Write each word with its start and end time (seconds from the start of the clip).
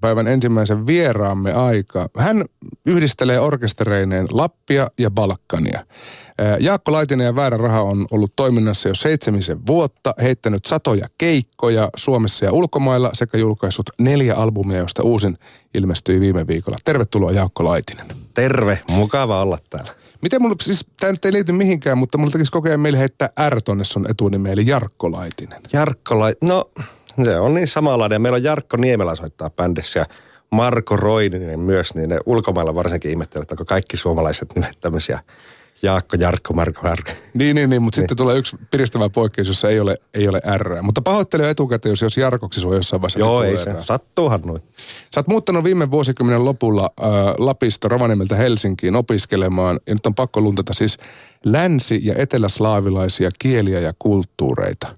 päivän 0.00 0.26
ensimmäisen 0.26 0.86
vieraamme 0.86 1.52
aika. 1.52 2.08
Hän 2.18 2.44
yhdistelee 2.86 3.40
orkestereineen 3.40 4.26
Lappia 4.30 4.86
ja 4.98 5.10
Balkania. 5.10 5.86
Jaakko 6.60 6.92
Laitinen 6.92 7.24
ja 7.24 7.34
Väärä 7.34 7.56
Raha 7.56 7.82
on 7.82 8.06
ollut 8.10 8.32
toiminnassa 8.36 8.88
jo 8.88 8.94
seitsemisen 8.94 9.66
vuotta, 9.66 10.14
heittänyt 10.22 10.64
satoja 10.64 11.06
keikkoja 11.18 11.90
Suomessa 11.96 12.44
ja 12.44 12.52
ulkomailla 12.52 13.10
sekä 13.12 13.38
julkaissut 13.38 13.90
neljä 14.00 14.34
albumia, 14.34 14.78
joista 14.78 15.02
uusin 15.02 15.38
ilmestyi 15.74 16.20
viime 16.20 16.46
viikolla. 16.46 16.78
Tervetuloa 16.84 17.32
Jaakko 17.32 17.64
Laitinen. 17.64 18.06
Terve, 18.34 18.80
mukava 18.90 19.42
olla 19.42 19.58
täällä. 19.70 19.94
Miten 20.22 20.42
mulla, 20.42 20.56
siis 20.62 20.86
tämä 21.00 21.12
nyt 21.12 21.24
ei 21.24 21.32
liity 21.32 21.52
mihinkään, 21.52 21.98
mutta 21.98 22.18
mulla 22.18 22.30
tekisi 22.30 22.52
kokea 22.52 22.78
meille 22.78 22.98
heittää 22.98 23.28
R 23.48 23.62
tonne 23.62 23.84
sun 23.84 24.10
etunimi, 24.10 24.50
eli 24.50 24.66
Jarkko 24.66 25.12
Laitinen. 25.12 25.62
Jarkko 25.72 26.18
Laitinen, 26.18 26.48
no 26.48 26.70
se 27.24 27.38
on 27.38 27.54
niin 27.54 27.68
samanlainen. 27.68 28.22
Meillä 28.22 28.36
on 28.36 28.42
Jarkko 28.42 28.76
Niemelä 28.76 29.14
soittaa 29.14 29.50
bändissä 29.50 30.00
ja 30.00 30.06
Marko 30.50 30.96
Roininen 30.96 31.60
myös, 31.60 31.94
niin 31.94 32.08
ne 32.08 32.18
ulkomailla 32.26 32.74
varsinkin 32.74 33.10
ihmettelevät, 33.10 33.44
että 33.44 33.54
onko 33.54 33.64
kaikki 33.64 33.96
suomalaiset 33.96 34.54
nimet 34.54 34.78
tämmöisiä 34.80 35.20
Jaakko, 35.82 36.16
Jarkko, 36.16 36.54
Marko, 36.54 36.82
Marko. 36.82 37.10
Niin, 37.34 37.56
niin, 37.56 37.70
niin 37.70 37.82
mutta 37.82 37.96
niin. 37.96 38.02
sitten 38.02 38.16
tulee 38.16 38.38
yksi 38.38 38.56
piristävä 38.70 39.08
poikkeus, 39.08 39.48
jossa 39.48 39.68
ei 39.68 39.80
ole, 39.80 39.96
ei 40.14 40.28
ole 40.28 40.40
R. 40.56 40.82
Mutta 40.82 41.02
pahoittelen 41.02 41.48
etukäteen, 41.48 41.90
jos, 41.90 42.02
jos 42.02 42.16
Jarkoksi 42.16 42.60
sua 42.60 42.74
jossain 42.74 43.02
vaiheessa 43.02 43.18
Joo, 43.18 43.42
ei 43.42 43.56
se. 43.56 43.74
Sattuuhan 43.80 44.40
noin. 44.46 44.62
Sä 45.14 45.20
oot 45.20 45.28
muuttanut 45.28 45.64
viime 45.64 45.90
vuosikymmenen 45.90 46.44
lopulla 46.44 46.90
äh, 47.02 47.08
Lapista 47.38 47.88
Rovaniemeltä 47.88 48.36
Helsinkiin 48.36 48.96
opiskelemaan. 48.96 49.78
Ja 49.86 49.94
nyt 49.94 50.06
on 50.06 50.14
pakko 50.14 50.40
luntata 50.40 50.74
siis 50.74 50.96
länsi- 51.44 52.00
ja 52.02 52.14
eteläslaavilaisia 52.16 53.30
kieliä 53.38 53.80
ja 53.80 53.92
kulttuureita. 53.98 54.88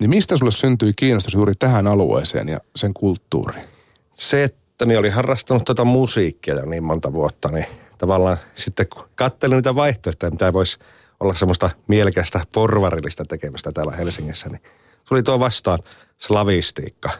Niin 0.00 0.10
mistä 0.10 0.36
sulle 0.36 0.52
syntyi 0.52 0.92
kiinnostus 0.96 1.34
juuri 1.34 1.52
tähän 1.58 1.86
alueeseen 1.86 2.48
ja 2.48 2.58
sen 2.76 2.94
kulttuuriin? 2.94 3.64
Se, 4.14 4.44
että 4.44 4.86
niin 4.86 4.98
oli 4.98 5.10
harrastanut 5.10 5.64
tuota 5.64 5.84
musiikkia 5.84 6.54
jo 6.54 6.64
niin 6.64 6.84
monta 6.84 7.12
vuotta, 7.12 7.48
niin 7.48 7.66
tavallaan 7.98 8.36
sitten 8.54 8.86
kun 8.88 9.08
katselin 9.14 9.56
niitä 9.56 9.74
vaihtoehtoja, 9.74 10.30
mitä 10.30 10.52
voisi 10.52 10.78
olla 11.20 11.34
semmoista 11.34 11.70
mielekästä 11.88 12.40
porvarillista 12.54 13.24
tekemistä 13.24 13.72
täällä 13.72 13.92
Helsingissä, 13.92 14.48
niin 14.48 14.62
tuli 15.08 15.22
tuo 15.22 15.40
vastaan 15.40 15.78
slavistiikka. 16.18 17.10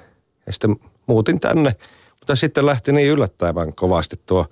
Ja 0.47 0.53
sitten 0.53 0.77
muutin 1.07 1.41
tänne, 1.41 1.77
mutta 2.21 2.37
sitten 2.37 2.67
lähti 2.67 2.93
niin 2.93 3.09
yllättävän 3.09 3.75
kovasti 3.75 4.21
tuo 4.27 4.47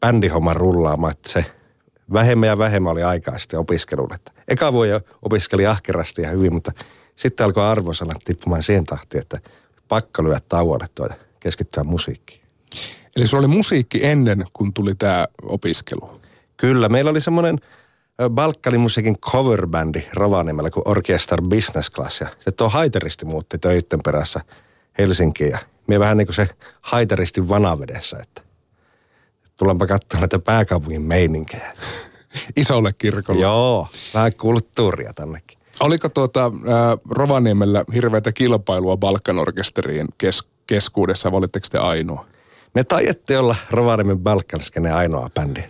bändihomma 0.00 0.54
rullaamaan, 0.54 1.10
että 1.10 1.32
se 1.32 1.44
vähemmän 2.12 2.46
ja 2.46 2.58
vähemmän 2.58 2.92
oli 2.92 3.02
aikaa 3.02 3.38
sitten 3.38 3.60
opiskelulle. 3.60 4.16
Eka 4.48 4.72
vuosi 4.72 4.90
opiskeli 5.22 5.66
ahkerasti 5.66 6.22
ja 6.22 6.28
hyvin, 6.28 6.52
mutta 6.52 6.72
sitten 7.16 7.44
alkoi 7.46 7.64
arvosanat 7.64 8.24
tippumaan 8.24 8.62
siihen 8.62 8.84
tahtiin, 8.84 9.22
että 9.22 9.40
pakko 9.88 10.24
lyödä 10.24 10.40
tauolle 10.48 10.86
ja 10.98 11.14
keskittyä 11.40 11.84
musiikkiin. 11.84 12.40
Eli 13.16 13.26
se 13.26 13.36
oli 13.36 13.46
musiikki 13.46 14.06
ennen 14.06 14.44
kuin 14.52 14.72
tuli 14.72 14.94
tämä 14.94 15.26
opiskelu? 15.42 16.12
Kyllä, 16.56 16.88
meillä 16.88 17.10
oli 17.10 17.20
semmoinen 17.20 17.60
Balkanimusiikin 18.30 19.18
coverbändi 19.18 20.02
Rovaniemellä 20.12 20.70
kuin 20.70 20.88
Orchestra 20.88 21.38
Business 21.42 21.90
Class. 21.90 22.20
Ja 22.20 22.26
se 22.40 22.52
tuo 22.52 22.68
haiteristi 22.68 23.24
muutti 23.24 23.58
töiden 23.58 24.00
perässä 24.04 24.40
Helsinkiin 24.98 25.50
ja 25.50 25.58
me 25.86 26.00
vähän 26.00 26.16
niin 26.16 26.26
kuin 26.26 26.34
se 26.34 26.48
haiteristi 26.80 27.48
vanavedessä, 27.48 28.18
että 28.22 28.42
tullaanpa 29.56 29.86
katsomaan 29.86 30.20
näitä 30.20 30.38
pääkaupungin 30.38 31.02
meininkejä. 31.02 31.72
Isolle 32.56 32.92
kirkolle. 32.92 33.40
Joo, 33.40 33.88
vähän 34.14 34.34
kulttuuria 34.34 35.12
tännekin. 35.12 35.55
Oliko 35.80 36.08
tuota, 36.08 36.44
äh, 36.44 36.52
Rovaniemellä 37.10 37.84
hirveätä 37.94 38.32
kilpailua 38.32 38.96
Balkanorkesterien 38.96 40.06
kes- 40.18 40.44
keskuudessa, 40.66 41.32
vai 41.32 41.38
olitteko 41.38 41.66
te 41.70 41.78
ainoa? 41.78 42.26
Me 42.74 42.84
taidettiin 42.84 43.38
olla 43.38 43.56
Rovaniemen 43.70 44.18
Balkanskenen 44.18 44.94
ainoa 44.94 45.30
bändi. 45.34 45.60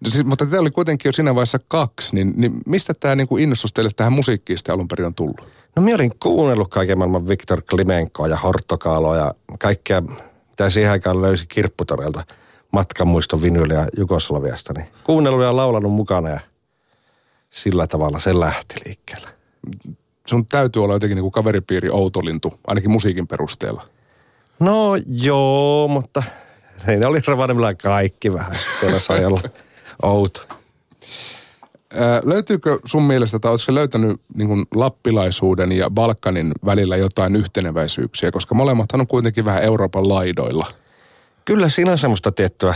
No 0.00 0.10
siis, 0.10 0.24
mutta 0.24 0.46
te 0.46 0.58
oli 0.58 0.70
kuitenkin 0.70 1.08
jo 1.08 1.12
siinä 1.12 1.34
vaiheessa 1.34 1.58
kaksi, 1.68 2.14
niin, 2.14 2.34
niin 2.36 2.52
mistä 2.66 2.92
tämä 3.00 3.14
niinku 3.14 3.36
innostus 3.36 3.72
teille 3.72 3.90
tähän 3.96 4.12
musiikkiin 4.12 4.58
sitten 4.58 4.74
alun 4.74 4.88
perin 4.88 5.06
on 5.06 5.14
tullut? 5.14 5.48
No 5.76 5.82
minä 5.82 5.94
olin 5.94 6.12
kuunnellut 6.20 6.70
kaiken 6.70 6.98
maailman 6.98 7.28
Viktor 7.28 7.62
Klimenkoa 7.62 8.28
ja 8.28 8.36
Hortokaaloa 8.36 9.16
ja 9.16 9.34
kaikkea, 9.58 10.00
mitä 10.50 10.70
siihen 10.70 10.90
aikaan 10.92 11.22
löysi 11.22 11.46
kirpputoreilta 11.46 12.24
matkanmuiston 12.72 13.42
vinyliä 13.42 13.86
Jugoslaviasta. 13.96 14.72
Niin 14.72 14.86
kuunnellut 15.04 15.42
ja 15.42 15.56
laulanut 15.56 15.92
mukana 15.92 16.28
ja 16.28 16.40
sillä 17.50 17.86
tavalla 17.86 18.18
se 18.18 18.40
lähti 18.40 18.74
liikkeelle. 18.84 19.28
Sun 20.26 20.46
täytyy 20.46 20.84
olla 20.84 20.94
jotenkin 20.94 21.16
niin 21.16 21.22
kuin 21.22 21.32
kaveripiiri 21.32 21.90
outolintu, 21.90 22.60
ainakin 22.66 22.90
musiikin 22.90 23.26
perusteella. 23.26 23.88
No 24.60 24.96
joo, 25.06 25.88
mutta 25.88 26.22
ne 26.86 27.06
oli 27.06 27.20
Rovaniemellä 27.26 27.74
kaikki 27.74 28.32
vähän. 28.32 28.56
Siellä 28.80 28.98
sai 28.98 29.24
olla 29.24 29.40
outo. 30.02 30.40
Ää, 31.94 32.20
löytyykö 32.24 32.78
sun 32.84 33.02
mielestä, 33.02 33.38
tai 33.38 33.50
oletko 33.50 33.74
löytänyt 33.74 34.20
niin 34.34 34.48
kuin 34.48 34.66
lappilaisuuden 34.74 35.72
ja 35.72 35.90
Balkanin 35.90 36.52
välillä 36.64 36.96
jotain 36.96 37.36
yhteneväisyyksiä, 37.36 38.30
koska 38.30 38.54
molemmathan 38.54 39.00
on 39.00 39.06
kuitenkin 39.06 39.44
vähän 39.44 39.62
Euroopan 39.62 40.08
laidoilla? 40.08 40.66
Kyllä 41.44 41.68
siinä 41.68 41.92
on 41.92 41.98
semmoista 41.98 42.32
tiettyä 42.32 42.74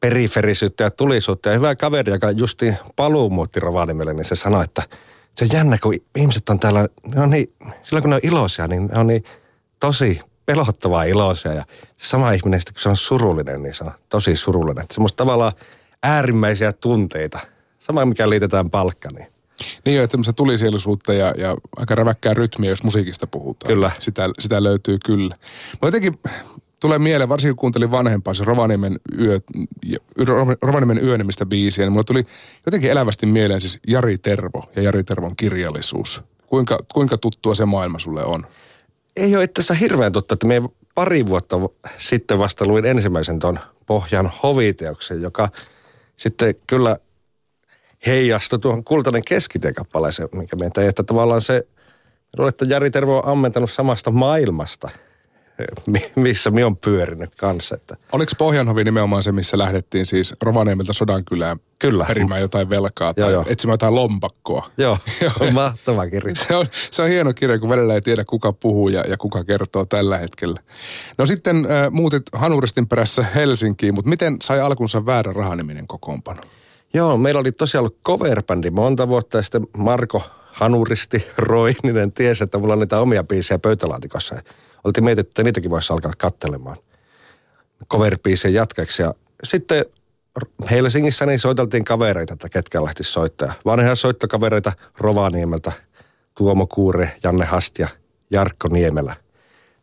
periferisyyttä 0.00 0.84
ja 0.84 0.90
tulisuutta. 0.90 1.48
Ja 1.48 1.54
hyvä 1.54 1.74
kaveri, 1.74 2.12
joka 2.12 2.30
justi 2.30 2.74
paluu 2.96 3.30
muutti 3.30 3.60
Rovaniemelle, 3.60 4.14
niin 4.14 4.24
se 4.24 4.34
sanoi, 4.34 4.64
että 4.64 4.82
se 5.34 5.44
on 5.44 5.50
jännä, 5.52 5.78
kun 5.82 5.94
ihmiset 6.16 6.48
on 6.48 6.60
täällä, 6.60 6.88
ne 7.14 7.20
on 7.20 7.30
niin, 7.30 7.52
silloin 7.82 8.02
kun 8.02 8.10
ne 8.10 8.16
on 8.16 8.20
iloisia, 8.24 8.68
niin 8.68 8.86
ne 8.86 8.98
on 8.98 9.06
niin 9.06 9.24
tosi 9.80 10.20
pelottavaa 10.46 11.04
iloisia. 11.04 11.52
Ja 11.52 11.64
se 11.96 12.08
sama 12.08 12.32
ihminen, 12.32 12.60
kun 12.72 12.82
se 12.82 12.88
on 12.88 12.96
surullinen, 12.96 13.62
niin 13.62 13.74
se 13.74 13.84
on 13.84 13.92
tosi 14.08 14.36
surullinen. 14.36 14.82
Että 14.82 14.94
semmoista 14.94 15.16
tavallaan 15.16 15.52
äärimmäisiä 16.02 16.72
tunteita. 16.72 17.40
Sama, 17.78 18.04
mikä 18.04 18.30
liitetään 18.30 18.70
palkkaniin. 18.70 19.26
Niin 19.84 19.96
jo, 19.96 20.02
että 20.02 20.32
tulisielisuutta 20.36 21.14
ja, 21.14 21.34
ja 21.38 21.56
aika 21.76 21.94
räväkkää 21.94 22.34
rytmiä, 22.34 22.70
jos 22.70 22.84
musiikista 22.84 23.26
puhutaan. 23.26 23.74
Kyllä. 23.74 23.90
Sitä, 24.00 24.28
sitä 24.38 24.62
löytyy 24.62 24.98
kyllä. 25.04 25.34
Mä 25.82 25.88
jotenkin 25.88 26.18
tulee 26.80 26.98
mieleen, 26.98 27.28
varsinkin 27.28 27.56
kun 27.56 27.60
kuuntelin 27.60 27.90
vanhempaa 27.90 28.34
se 28.34 28.44
Rovaniemen, 28.44 28.96
yö, 29.20 29.40
Rovaniemen 30.62 31.04
yönemistä 31.04 31.46
biisiä, 31.46 31.84
niin 31.84 31.92
mulle 31.92 32.04
tuli 32.04 32.26
jotenkin 32.66 32.90
elävästi 32.90 33.26
mieleen 33.26 33.60
siis 33.60 33.78
Jari 33.88 34.18
Tervo 34.18 34.64
ja 34.76 34.82
Jari 34.82 35.04
Tervon 35.04 35.36
kirjallisuus. 35.36 36.22
Kuinka, 36.46 36.78
kuinka 36.94 37.18
tuttua 37.18 37.54
se 37.54 37.64
maailma 37.64 37.98
sulle 37.98 38.24
on? 38.24 38.46
Ei 39.16 39.36
ole 39.36 39.44
itse 39.44 39.60
asiassa 39.60 39.74
hirveän 39.74 40.12
totta, 40.12 40.34
että 40.34 40.46
me 40.46 40.62
pari 40.94 41.26
vuotta 41.26 41.56
sitten 41.96 42.38
vasta 42.38 42.66
luin 42.66 42.84
ensimmäisen 42.84 43.38
tuon 43.38 43.58
Pohjan 43.86 44.32
hoviteoksen, 44.42 45.22
joka 45.22 45.48
sitten 46.16 46.54
kyllä 46.66 46.96
heijastui 48.06 48.58
tuohon 48.58 48.84
kultainen 48.84 49.24
keskitiekappaleeseen, 49.24 50.28
mikä 50.32 50.56
meitä 50.56 50.88
että 50.88 51.02
tavallaan 51.02 51.42
se, 51.42 51.66
että 52.48 52.64
Jari 52.68 52.90
Tervo 52.90 53.18
on 53.18 53.28
ammentanut 53.28 53.70
samasta 53.70 54.10
maailmasta– 54.10 54.90
missä 56.16 56.50
minä 56.50 56.66
on 56.66 56.76
pyörinyt 56.76 57.34
kanssa. 57.34 57.74
Että. 57.74 57.96
Oliko 58.12 58.32
Pohjanhovi 58.38 58.84
nimenomaan 58.84 59.22
se, 59.22 59.32
missä 59.32 59.58
lähdettiin 59.58 60.06
siis 60.06 60.34
Rovaniemeltä 60.42 60.92
Sodankylään 60.92 61.56
Kyllä. 61.78 62.04
perimään 62.04 62.40
jotain 62.40 62.70
velkaa 62.70 63.14
tai 63.14 63.32
joo, 63.32 63.44
etsimään 63.48 63.72
jotain 63.74 63.94
lompakkoa? 63.94 64.70
Joo, 64.78 64.98
joo 65.22 65.50
mahtava 65.52 66.06
kirja. 66.06 66.34
Se 66.34 66.56
on, 66.56 66.66
se 66.90 67.02
on 67.02 67.08
hieno 67.08 67.32
kirja, 67.34 67.58
kun 67.58 67.68
välillä 67.68 67.94
ei 67.94 68.00
tiedä 68.00 68.24
kuka 68.24 68.52
puhuu 68.52 68.88
ja, 68.88 69.04
ja 69.08 69.16
kuka 69.16 69.44
kertoo 69.44 69.84
tällä 69.84 70.18
hetkellä. 70.18 70.60
No 71.18 71.26
sitten 71.26 71.56
äh, 71.56 71.90
muutit 71.90 72.22
Hanuristin 72.32 72.88
perässä 72.88 73.22
Helsinkiin, 73.34 73.94
mutta 73.94 74.08
miten 74.08 74.36
sai 74.42 74.60
alkunsa 74.60 75.06
väärä 75.06 75.32
rahaniminen 75.32 75.86
kokoonpano? 75.86 76.42
Joo, 76.94 77.18
meillä 77.18 77.40
oli 77.40 77.52
tosiaan 77.52 77.80
ollut 77.82 77.98
cover-bändi 78.08 78.70
monta 78.70 79.08
vuotta 79.08 79.36
ja 79.36 79.42
sitten 79.42 79.66
Marko 79.76 80.22
Hanuristi 80.52 81.26
Roininen 81.38 82.12
tiesi, 82.12 82.44
että 82.44 82.58
mulla 82.58 82.72
on 82.72 82.78
niitä 82.78 83.00
omia 83.00 83.24
biisejä 83.24 83.58
pöytälaatikossa 83.58 84.34
oltiin 84.86 85.04
mietitty, 85.04 85.30
että 85.30 85.42
niitäkin 85.42 85.70
voisi 85.70 85.92
alkaa 85.92 86.12
kattelemaan 86.18 86.76
cover 87.90 88.18
jatkeeksi. 88.52 89.02
Ja 89.02 89.14
sitten 89.44 89.84
Helsingissä 90.70 91.26
niin 91.26 91.40
soiteltiin 91.40 91.84
kavereita, 91.84 92.32
että 92.32 92.48
ketkä 92.48 92.84
lähti 92.84 93.04
soittaa. 93.04 93.52
Vanhoja 93.64 93.96
soittokavereita 93.96 94.72
Rovaniemeltä, 94.98 95.72
Tuomo 96.36 96.66
Kuure, 96.66 97.16
Janne 97.22 97.44
Hastia, 97.44 97.88
Jarkko 98.30 98.68
Niemelä. 98.68 99.16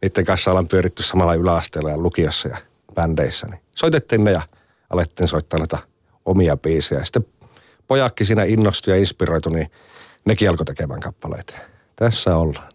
Niiden 0.01 0.25
kanssa 0.25 0.51
ollaan 0.51 0.68
pyöritty 0.68 1.04
samalla 1.04 1.36
yläasteella 1.36 1.89
ja 1.89 1.98
lukiossa 1.98 2.50
ja 2.50 2.57
bändeissä. 2.95 3.48
Niin 3.48 3.62
soitettiin 3.75 4.24
ne 4.24 4.31
ja 4.31 4.42
alettiin 4.89 5.27
soittaa 5.27 5.60
näitä 5.60 5.77
omia 6.25 6.57
biisejä. 6.57 7.01
Ja 7.01 7.06
sitten 7.06 7.25
pojakki 7.88 8.25
siinä 8.25 8.44
innostui 8.44 8.94
ja 8.94 9.00
inspiroitui, 9.00 9.54
niin 9.54 9.72
nekin 10.25 10.50
alkoi 10.50 10.66
tekemään 10.66 11.00
kappaleita. 11.00 11.54
Tässä 11.95 12.38
ollaan. 12.38 12.73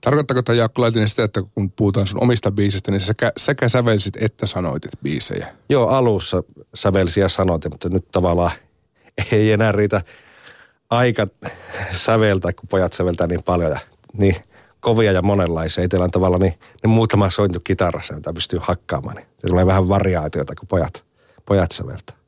Tarkoittaako 0.00 0.42
tämä 0.42 0.56
Jaakko 0.56 0.82
Laitinen 0.82 1.08
sitä, 1.08 1.24
että 1.24 1.42
kun 1.54 1.70
puhutaan 1.70 2.06
sun 2.06 2.22
omista 2.22 2.50
biisistä, 2.50 2.90
niin 2.90 3.00
sekä, 3.00 3.32
sekä 3.36 3.68
sävelsit 3.68 4.14
että 4.20 4.46
sanoitit 4.46 4.92
biisejä? 5.02 5.46
Joo, 5.68 5.88
alussa 5.88 6.42
sävelsi 6.74 7.20
ja 7.20 7.28
sanoitin, 7.28 7.72
mutta 7.72 7.88
nyt 7.88 8.08
tavallaan 8.12 8.52
ei 9.32 9.52
enää 9.52 9.72
riitä 9.72 10.00
aika 10.90 11.26
säveltää, 11.92 12.52
kun 12.52 12.68
pojat 12.68 12.92
säveltää 12.92 13.26
niin 13.26 13.42
paljon. 13.42 13.70
Ja 13.70 13.80
niin 14.12 14.36
kovia 14.80 15.12
ja 15.12 15.22
monenlaisia. 15.22 15.84
Itsellä 15.84 16.04
on 16.04 16.10
tavallaan 16.10 16.42
niin, 16.42 16.54
niin 16.82 16.90
muutama 16.90 17.30
sointu 17.30 17.60
kitarassa, 17.60 18.14
mitä 18.14 18.32
pystyy 18.32 18.58
hakkaamaan. 18.62 19.16
Niin 19.16 19.26
se 19.36 19.46
tulee 19.46 19.66
vähän 19.66 19.88
variaatiota, 19.88 20.54
kun 20.54 20.68
pojat, 20.68 21.04
pojat 21.46 21.72
säveltää. 21.72 22.21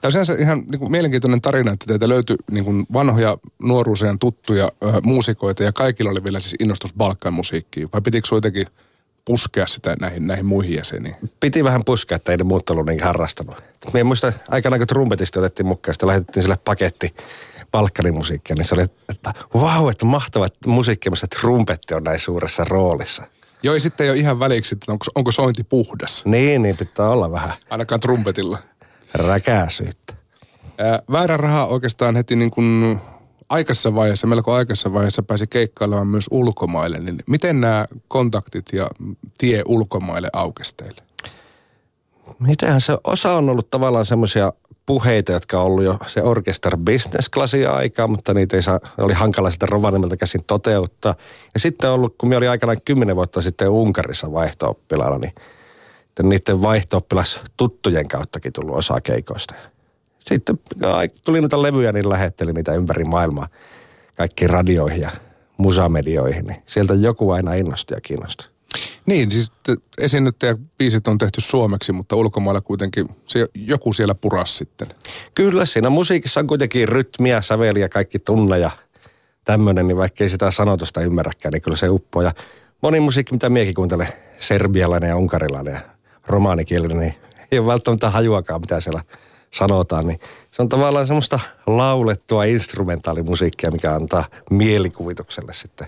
Tämä 0.00 0.20
on 0.34 0.40
ihan 0.40 0.62
niin 0.70 0.78
kuin, 0.78 0.90
mielenkiintoinen 0.90 1.40
tarina, 1.40 1.72
että 1.72 1.86
teiltä 1.86 2.08
löytyi 2.08 2.36
niin 2.50 2.64
kuin, 2.64 2.86
vanhoja 2.92 3.38
nuoruuseen 3.62 4.18
tuttuja 4.18 4.64
ö, 4.64 5.00
muusikoita 5.02 5.62
ja 5.62 5.72
kaikilla 5.72 6.10
oli 6.10 6.24
vielä 6.24 6.40
siis 6.40 6.54
innostus 6.60 6.94
Balkan 6.94 7.34
musiikkiin. 7.34 7.88
Vai 7.92 8.00
pitikö 8.00 8.28
jotenkin 8.34 8.66
puskea 9.24 9.66
sitä 9.66 9.96
näihin, 10.00 10.26
näihin 10.26 10.46
muihin 10.46 10.76
jäseniin? 10.76 11.14
Piti 11.40 11.64
vähän 11.64 11.84
puskea, 11.84 12.16
että 12.16 12.32
ei 12.32 12.38
ne 12.38 12.44
muut 12.44 12.70
ollut 12.70 12.86
niin 12.86 13.02
harrastanut. 13.02 13.62
Me 13.92 14.04
muista 14.04 14.32
aikanaan, 14.48 14.80
kun 14.80 14.86
trumpetisti 14.86 15.38
otettiin 15.38 15.66
mukaan, 15.66 15.94
sitten 15.94 16.06
lähetettiin 16.06 16.42
sille 16.42 16.58
paketti 16.64 17.14
Balkanin 17.72 18.14
musiikkia, 18.14 18.56
niin 18.56 18.64
se 18.64 18.74
oli, 18.74 18.82
että 18.82 19.34
vau, 19.54 19.82
wow, 19.82 19.90
että 19.90 20.04
mahtava 20.04 20.46
että 20.46 20.68
musiikki, 20.68 21.10
missä 21.10 21.26
trumpetti 21.40 21.94
on 21.94 22.04
näin 22.04 22.20
suuressa 22.20 22.64
roolissa. 22.64 23.22
Joo, 23.62 23.74
ja 23.74 23.80
sitten 23.80 24.04
ei 24.04 24.10
ole 24.10 24.18
ihan 24.18 24.38
väliksi, 24.38 24.74
että 24.74 24.92
onko, 24.92 25.04
onko 25.14 25.32
sointi 25.32 25.64
puhdas. 25.64 26.22
Niin, 26.24 26.62
niin 26.62 26.76
pitää 26.76 27.08
olla 27.08 27.32
vähän. 27.32 27.52
Ainakaan 27.70 28.00
trumpetilla. 28.00 28.58
Räkääsyyttä. 29.14 30.14
väärä 31.12 31.36
raha 31.36 31.66
oikeastaan 31.66 32.16
heti 32.16 32.36
niin 32.36 32.50
kuin 32.50 33.00
aikaisessa 33.48 33.94
vaiheessa, 33.94 34.26
melko 34.26 34.52
aikaisessa 34.52 34.92
vaiheessa 34.92 35.22
pääsi 35.22 35.46
keikkailemaan 35.46 36.06
myös 36.06 36.26
ulkomaille. 36.30 36.98
Niin 36.98 37.18
miten 37.26 37.60
nämä 37.60 37.86
kontaktit 38.08 38.66
ja 38.72 38.88
tie 39.38 39.62
ulkomaille 39.66 40.28
aukesi 40.32 40.74
teille? 40.76 41.02
Mitähän 42.38 42.80
se 42.80 42.98
osa 43.04 43.32
on 43.32 43.50
ollut 43.50 43.70
tavallaan 43.70 44.06
semmoisia 44.06 44.52
puheita, 44.86 45.32
jotka 45.32 45.60
on 45.60 45.66
ollut 45.66 45.84
jo 45.84 45.98
se 46.06 46.22
orkestar 46.22 46.76
business 46.76 47.28
klasia 47.28 47.72
aikaa, 47.72 48.06
mutta 48.06 48.34
niitä 48.34 48.56
ei 48.56 48.62
saa, 48.62 48.80
oli 48.98 49.12
hankala 49.12 49.50
sitä 49.50 49.66
Rovaniemeltä 49.66 50.16
käsin 50.16 50.44
toteuttaa. 50.46 51.14
Ja 51.54 51.60
sitten 51.60 51.90
on 51.90 51.94
ollut, 51.94 52.14
kun 52.18 52.28
me 52.28 52.36
oli 52.36 52.48
aikanaan 52.48 52.78
kymmenen 52.84 53.16
vuotta 53.16 53.42
sitten 53.42 53.68
Unkarissa 53.68 54.32
vaihto 54.32 54.80
niin 55.20 55.34
niiden 56.22 56.62
vaihto 56.62 57.00
tuttujen 57.56 58.08
kauttakin 58.08 58.52
tullut 58.52 58.76
osa 58.76 59.00
keikoista. 59.00 59.54
Sitten 60.18 60.58
tuli 61.24 61.40
niitä 61.40 61.62
levyjä, 61.62 61.92
niin 61.92 62.08
lähettelin 62.08 62.54
niitä 62.54 62.74
ympäri 62.74 63.04
maailmaa 63.04 63.48
kaikkiin 64.16 64.50
radioihin 64.50 65.00
ja 65.00 65.10
musamedioihin. 65.56 66.46
Niin 66.46 66.62
sieltä 66.66 66.94
joku 66.94 67.30
aina 67.30 67.54
innosti 67.54 67.94
ja 67.94 68.00
kiinnosti. 68.00 68.46
Niin, 69.06 69.30
siis 69.30 69.52
biisit 70.78 71.08
on 71.08 71.18
tehty 71.18 71.40
suomeksi, 71.40 71.92
mutta 71.92 72.16
ulkomailla 72.16 72.60
kuitenkin 72.60 73.08
se, 73.26 73.46
joku 73.54 73.92
siellä 73.92 74.14
puras 74.14 74.56
sitten. 74.56 74.88
Kyllä, 75.34 75.66
siinä 75.66 75.90
musiikissa 75.90 76.40
on 76.40 76.46
kuitenkin 76.46 76.88
rytmiä, 76.88 77.42
säveliä, 77.42 77.88
kaikki 77.88 78.18
tunne 78.18 78.58
ja 78.58 78.70
tämmöinen, 79.44 79.88
niin 79.88 79.96
vaikka 79.96 80.24
ei 80.24 80.30
sitä 80.30 80.50
sanotusta 80.50 81.00
ymmärräkään, 81.00 81.52
niin 81.52 81.62
kyllä 81.62 81.76
se 81.76 81.88
uppoo. 81.88 82.22
Ja 82.22 82.32
moni 82.82 83.00
musiikki, 83.00 83.32
mitä 83.32 83.48
miekin 83.48 83.74
kuuntelen, 83.74 84.08
serbialainen 84.38 85.08
ja 85.08 85.16
unkarilainen 85.16 85.74
ja 85.74 85.80
romaanikielinen, 86.26 86.98
niin 86.98 87.14
ei 87.52 87.58
ole 87.58 87.66
välttämättä 87.66 88.10
hajuakaan, 88.10 88.60
mitä 88.60 88.80
siellä 88.80 89.02
sanotaan, 89.54 90.06
niin 90.06 90.20
se 90.50 90.62
on 90.62 90.68
tavallaan 90.68 91.06
semmoista 91.06 91.40
laulettua 91.66 92.44
instrumentaalimusiikkia, 92.44 93.70
mikä 93.70 93.94
antaa 93.94 94.24
mielikuvitukselle 94.50 95.52
sitten 95.52 95.86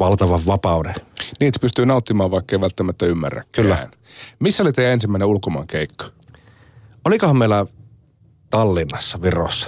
valtavan 0.00 0.40
vapauden. 0.46 0.94
Niin, 1.40 1.48
että 1.48 1.60
pystyy 1.60 1.86
nauttimaan, 1.86 2.30
vaikka 2.30 2.56
ei 2.56 2.60
välttämättä 2.60 3.06
ymmärrä. 3.06 3.44
Kyllä. 3.52 3.88
Missä 4.38 4.62
oli 4.62 4.72
teidän 4.72 4.92
ensimmäinen 4.92 5.28
ulkomaan 5.28 5.66
keikka? 5.66 6.06
Olikohan 7.04 7.36
meillä 7.36 7.66
Tallinnassa, 8.50 9.22
Virossa? 9.22 9.66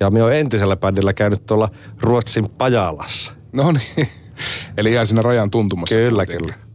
Ja 0.00 0.10
me 0.10 0.22
on 0.22 0.34
entisellä 0.34 0.76
bändillä 0.76 1.12
käynyt 1.12 1.46
tuolla 1.46 1.68
Ruotsin 2.00 2.50
Pajalassa. 2.50 3.32
No 3.52 3.72
niin, 3.72 4.08
eli 4.76 4.92
ihan 4.92 5.06
siinä 5.06 5.22
rajan 5.22 5.50
tuntumassa. 5.50 5.94
Kyllä, 5.94 6.26
kuitenkin. 6.26 6.54
kyllä. 6.54 6.71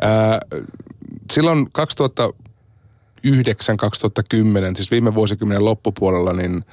Ää, 0.00 0.40
silloin 1.32 1.72
2000 1.72 2.32
2010, 3.76 4.76
siis 4.76 4.90
viime 4.90 5.14
vuosikymmenen 5.14 5.64
loppupuolella, 5.64 6.32
niin 6.32 6.64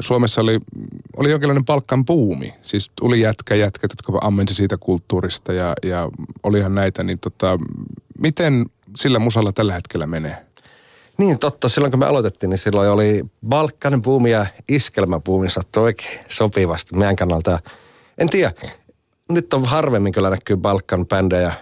Suomessa 0.00 0.40
oli, 0.40 0.60
oli 1.16 1.30
jonkinlainen 1.30 1.64
palkkan 1.64 2.04
puumi. 2.04 2.54
Siis 2.62 2.90
tuli 2.96 3.20
jätkä, 3.20 3.54
jätkä, 3.54 3.88
jotka 3.90 4.26
ammensi 4.26 4.54
siitä 4.54 4.76
kulttuurista 4.76 5.52
ja, 5.52 5.74
ja 5.82 6.08
olihan 6.42 6.74
näitä, 6.74 7.02
niin 7.02 7.18
tota, 7.18 7.58
miten 8.18 8.66
sillä 8.96 9.18
musalla 9.18 9.52
tällä 9.52 9.72
hetkellä 9.72 10.06
menee? 10.06 10.36
Niin 11.18 11.38
totta, 11.38 11.68
silloin 11.68 11.90
kun 11.90 12.00
me 12.00 12.06
aloitettiin, 12.06 12.50
niin 12.50 12.58
silloin 12.58 12.90
oli 12.90 13.24
Balkan 13.48 14.02
buumi 14.02 14.30
ja 14.30 14.46
iskelmäbuumi 14.68 15.50
sattui 15.50 15.82
oikein 15.82 16.20
sopivasti 16.28 16.96
meidän 16.96 17.16
kannalta. 17.16 17.58
En 18.18 18.28
tiedä, 18.28 18.52
nyt 19.28 19.54
on 19.54 19.64
harvemmin 19.64 20.12
kyllä 20.12 20.30
näkyy 20.30 20.56
Balkan 20.56 21.06
bändejä, 21.06 21.52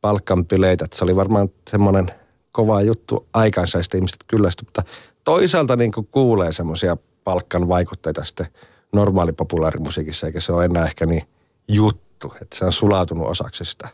Balkan 0.00 0.46
bileitä. 0.46 0.86
Se 0.92 1.04
oli 1.04 1.16
varmaan 1.16 1.48
semmoinen– 1.70 2.10
kova 2.58 2.82
juttu 2.82 3.26
aikansa, 3.32 3.82
sitten 3.82 3.98
ihmiset 3.98 4.24
kyllästy, 4.26 4.64
mutta 4.64 4.82
toisaalta 5.24 5.76
niin 5.76 5.92
kuin 5.92 6.08
kuulee 6.10 6.52
semmoisia 6.52 6.96
palkkan 7.24 7.68
vaikutteita 7.68 8.24
sitten 8.24 8.46
normaali 8.92 9.32
populaarimusiikissa, 9.32 10.26
eikä 10.26 10.40
se 10.40 10.52
ole 10.52 10.64
enää 10.64 10.86
ehkä 10.86 11.06
niin 11.06 11.22
juttu, 11.68 12.34
että 12.42 12.58
se 12.58 12.64
on 12.64 12.72
sulautunut 12.72 13.28
osaksi 13.28 13.64
sitä 13.64 13.88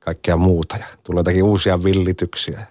kaikkea 0.00 0.36
muuta 0.36 0.76
ja 0.76 0.86
tulee 1.04 1.20
jotakin 1.20 1.42
uusia 1.42 1.84
villityksiä. 1.84 2.66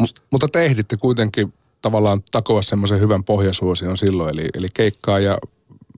M- 0.00 0.04
mutta 0.30 0.48
te 0.48 0.64
ehditte 0.64 0.96
kuitenkin 0.96 1.52
tavallaan 1.82 2.22
takoa 2.32 2.62
semmoisen 2.62 3.00
hyvän 3.00 3.24
pohjasuosion 3.24 3.96
silloin, 3.96 4.30
eli, 4.30 4.48
eli 4.54 4.68
keikkaa 4.74 5.20
ja 5.20 5.38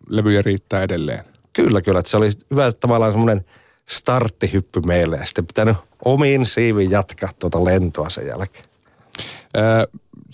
levyjä 0.09 0.43
riittää 0.43 0.83
edelleen. 0.83 1.25
Kyllä, 1.53 1.83
kyllä. 1.83 1.99
Että 1.99 2.11
se 2.11 2.17
oli 2.17 2.31
hyvä 2.51 2.73
tavallaan 2.73 3.13
semmoinen 3.13 3.45
starttihyppy 3.89 4.81
meille 4.81 5.17
ja 5.17 5.27
sitten 5.27 5.47
pitänyt 5.47 5.77
omiin 6.05 6.47
siivin 6.47 6.91
jatkaa 6.91 7.29
tuota 7.39 7.65
lentoa 7.65 8.11
sen 8.11 8.27
jälkeen. 8.27 8.65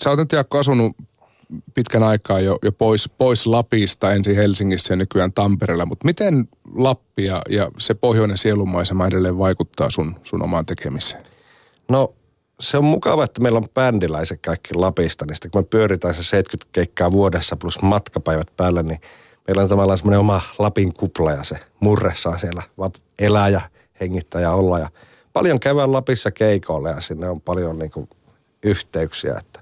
Sä 0.03 0.09
oot 0.09 0.19
nyt 0.19 0.31
Jaakko 0.31 0.59
asunut 0.59 0.95
pitkän 1.75 2.03
aikaa 2.03 2.39
jo, 2.39 2.57
jo 2.63 2.71
pois, 2.71 3.09
pois 3.17 3.45
Lapista, 3.45 4.13
ensin 4.13 4.35
Helsingissä 4.35 4.93
ja 4.93 4.97
nykyään 4.97 5.33
Tampereella, 5.33 5.85
mutta 5.85 6.05
miten 6.05 6.47
Lappi 6.75 7.25
ja, 7.25 7.41
ja 7.49 7.71
se 7.77 7.93
pohjoinen 7.93 8.37
sielumaisema 8.37 9.07
edelleen 9.07 9.37
vaikuttaa 9.37 9.89
sun, 9.89 10.15
sun 10.23 10.43
omaan 10.43 10.65
tekemiseen? 10.65 11.23
No 11.89 12.13
se 12.59 12.77
on 12.77 12.83
mukava, 12.83 13.23
että 13.23 13.41
meillä 13.41 13.57
on 13.57 13.69
bändiläiset 13.73 14.39
kaikki 14.41 14.73
Lapista, 14.73 15.25
niin 15.25 15.35
sitten 15.35 15.51
kun 15.51 15.61
me 15.61 15.65
pyöritään 15.69 16.15
se 16.15 16.23
70 16.23 16.69
keikkaa 16.71 17.11
vuodessa 17.11 17.55
plus 17.55 17.81
matkapäivät 17.81 18.47
päällä, 18.57 18.83
niin 18.83 19.01
meillä 19.47 19.61
on 19.61 19.69
tavallaan 19.69 19.97
semmoinen 19.97 20.19
oma 20.19 20.41
Lapin 20.59 20.93
kupla 20.93 21.31
ja 21.31 21.43
se 21.43 21.55
murre 21.79 22.11
saa 22.15 22.37
siellä 22.37 22.63
elää 23.19 23.49
ja 23.49 23.61
hengittää 23.99 24.41
ja 24.41 24.51
olla 24.51 24.79
ja 24.79 24.89
paljon 25.33 25.59
käydään 25.59 25.91
Lapissa 25.91 26.31
keikoille 26.31 26.89
ja 26.89 27.01
sinne 27.01 27.29
on 27.29 27.41
paljon 27.41 27.79
niin 27.79 27.91
kuin 27.91 28.09
yhteyksiä, 28.63 29.35
että 29.39 29.59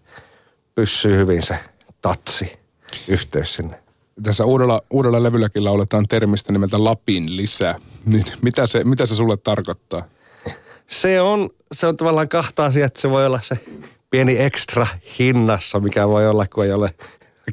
pysyy 0.76 1.18
hyvin 1.18 1.44
se 1.44 1.60
tatsi, 2.02 2.60
yhteys 3.08 3.54
sinne. 3.54 3.80
Tässä 4.24 4.46
uudella, 4.46 4.82
uudella 4.90 5.24
levylläkin 5.24 5.64
lauletaan 5.64 6.08
termistä 6.08 6.54
nimeltä 6.54 6.84
Lapin 6.84 7.38
lisää. 7.38 7.76
Niin 8.06 8.26
mitä, 8.42 8.68
se, 8.68 8.84
mitä 8.84 9.06
se 9.06 9.16
sulle 9.16 9.38
tarkoittaa? 9.38 10.04
Se 10.88 11.22
on, 11.22 11.50
se 11.74 11.88
on 11.88 11.98
tavallaan 11.98 12.30
kahta 12.30 12.66
asiaa, 12.66 12.86
että 12.86 13.02
se 13.02 13.10
voi 13.10 13.26
olla 13.26 13.42
se 13.42 13.60
pieni 14.10 14.40
ekstra 14.40 14.88
hinnassa, 15.20 15.80
mikä 15.80 16.08
voi 16.08 16.28
olla, 16.28 16.46
kun 16.48 16.66
ei 16.66 16.72
ole 16.72 16.94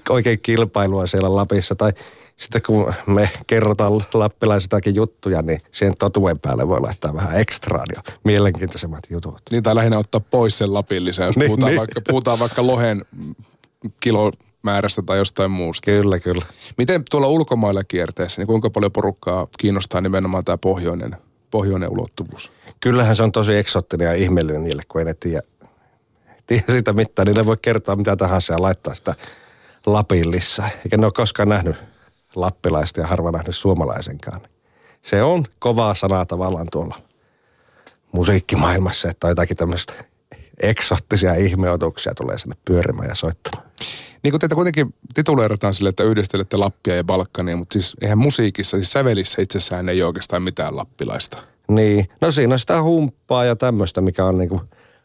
oikein 0.08 0.40
kilpailua 0.42 1.06
siellä 1.06 1.36
Lapissa. 1.36 1.74
Tai 1.74 1.92
sitten 2.36 2.62
kun 2.66 2.94
me 3.06 3.30
kerrotaan 3.46 3.92
lappilaisiltakin 4.14 4.94
juttuja, 4.94 5.42
niin 5.42 5.60
siihen 5.72 5.94
totuuden 5.98 6.38
päälle 6.38 6.68
voi 6.68 6.80
laittaa 6.80 7.14
vähän 7.14 7.40
ekstraa 7.40 7.84
ja 7.96 8.02
mielenkiintoisemmat 8.24 9.04
jutut. 9.10 9.40
Niin 9.50 9.62
tai 9.62 9.74
lähinnä 9.74 9.98
ottaa 9.98 10.20
pois 10.20 10.58
sen 10.58 10.74
Lapin 10.74 11.04
lisää, 11.04 11.26
jos 11.26 11.36
niin, 11.36 11.46
puhutaan, 11.46 11.70
niin. 11.70 11.78
Vaikka, 11.78 12.00
puhutaan 12.08 12.38
vaikka 12.38 12.66
lohen 12.66 13.04
kilomäärästä 14.00 15.02
tai 15.02 15.18
jostain 15.18 15.50
muusta. 15.50 15.84
Kyllä, 15.84 16.20
kyllä. 16.20 16.46
Miten 16.78 17.02
tuolla 17.10 17.28
ulkomailla 17.28 17.84
kierteessä, 17.84 18.40
niin 18.40 18.46
kuinka 18.46 18.70
paljon 18.70 18.92
porukkaa 18.92 19.46
kiinnostaa 19.58 20.00
nimenomaan 20.00 20.44
tämä 20.44 20.58
pohjoinen, 20.58 21.16
pohjoinen 21.50 21.90
ulottuvuus? 21.90 22.52
Kyllähän 22.80 23.16
se 23.16 23.22
on 23.22 23.32
tosi 23.32 23.56
eksoottinen 23.56 24.04
ja 24.04 24.14
ihmeellinen 24.14 24.64
niille, 24.64 24.82
kun 24.88 25.00
ei 25.00 25.04
ne 25.04 25.14
tiedä, 25.14 25.42
tiedä 26.46 26.64
sitä 26.68 26.92
mitään. 26.92 27.26
Niille 27.26 27.46
voi 27.46 27.56
kertoa 27.62 27.96
mitä 27.96 28.16
tahansa 28.16 28.52
ja 28.52 28.62
laittaa 28.62 28.94
sitä 28.94 29.14
Lapin 29.86 30.30
lisää. 30.30 30.70
Eikä 30.84 30.96
ne 30.96 31.06
ole 31.06 31.12
koskaan 31.12 31.48
nähnyt 31.48 31.76
lappilaista 32.34 33.00
ja 33.00 33.06
harva 33.06 33.30
nähnyt 33.30 33.56
suomalaisenkaan. 33.56 34.40
Se 35.02 35.22
on 35.22 35.44
kovaa 35.58 35.94
sanaa 35.94 36.26
tavallaan 36.26 36.66
tuolla 36.72 37.00
musiikkimaailmassa, 38.12 39.10
että 39.10 39.28
jotakin 39.28 39.56
tämmöistä 39.56 39.92
eksottisia 40.62 41.34
ihmeotuksia 41.34 42.14
tulee 42.14 42.38
sinne 42.38 42.56
pyörimään 42.64 43.08
ja 43.08 43.14
soittamaan. 43.14 43.68
Niin 44.22 44.32
kuin 44.32 44.40
teitä 44.40 44.54
kuitenkin 44.54 44.94
tituleerataan 45.14 45.74
sille, 45.74 45.88
että 45.88 46.02
yhdistelette 46.02 46.56
Lappia 46.56 46.96
ja 46.96 47.04
Balkania, 47.04 47.56
mutta 47.56 47.72
siis 47.72 47.96
eihän 48.02 48.18
musiikissa, 48.18 48.76
siis 48.76 48.92
sävelissä 48.92 49.42
itsessään 49.42 49.88
ei 49.88 50.02
ole 50.02 50.08
oikeastaan 50.08 50.42
mitään 50.42 50.76
lappilaista. 50.76 51.38
Niin, 51.68 52.08
no 52.20 52.32
siinä 52.32 52.54
on 52.54 52.58
sitä 52.58 52.82
humppaa 52.82 53.44
ja 53.44 53.56
tämmöistä, 53.56 54.00
mikä 54.00 54.24
on 54.24 54.38
niin 54.38 54.48
kuin 54.48 54.60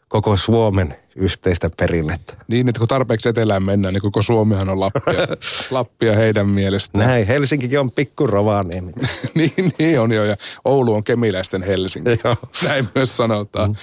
koko 0.08 0.36
Suomen 0.36 0.96
yhteistä 1.16 1.70
perinnettä. 1.76 2.34
Niin, 2.48 2.68
että 2.68 2.78
kun 2.78 2.88
tarpeeksi 2.88 3.28
etelään 3.28 3.64
mennään, 3.64 3.94
niin 3.94 4.02
koko 4.02 4.22
Suomihan 4.22 4.68
on 4.68 4.80
Lappia, 4.80 5.26
Lappia 5.70 6.14
heidän 6.14 6.48
mielestään. 6.48 7.06
Näin, 7.06 7.26
Helsinkikin 7.26 7.80
on 7.80 7.90
pikku 7.90 8.26
Rovaniemi. 8.26 8.92
niin, 9.34 9.72
niin 9.78 10.00
on 10.00 10.12
jo, 10.12 10.24
ja 10.24 10.36
Oulu 10.64 10.94
on 10.94 11.04
kemiläisten 11.04 11.62
Helsinki. 11.62 12.10
Joo. 12.24 12.36
Näin 12.68 12.88
myös 12.94 13.16
sanotaan. 13.16 13.68
Mm. 13.70 13.76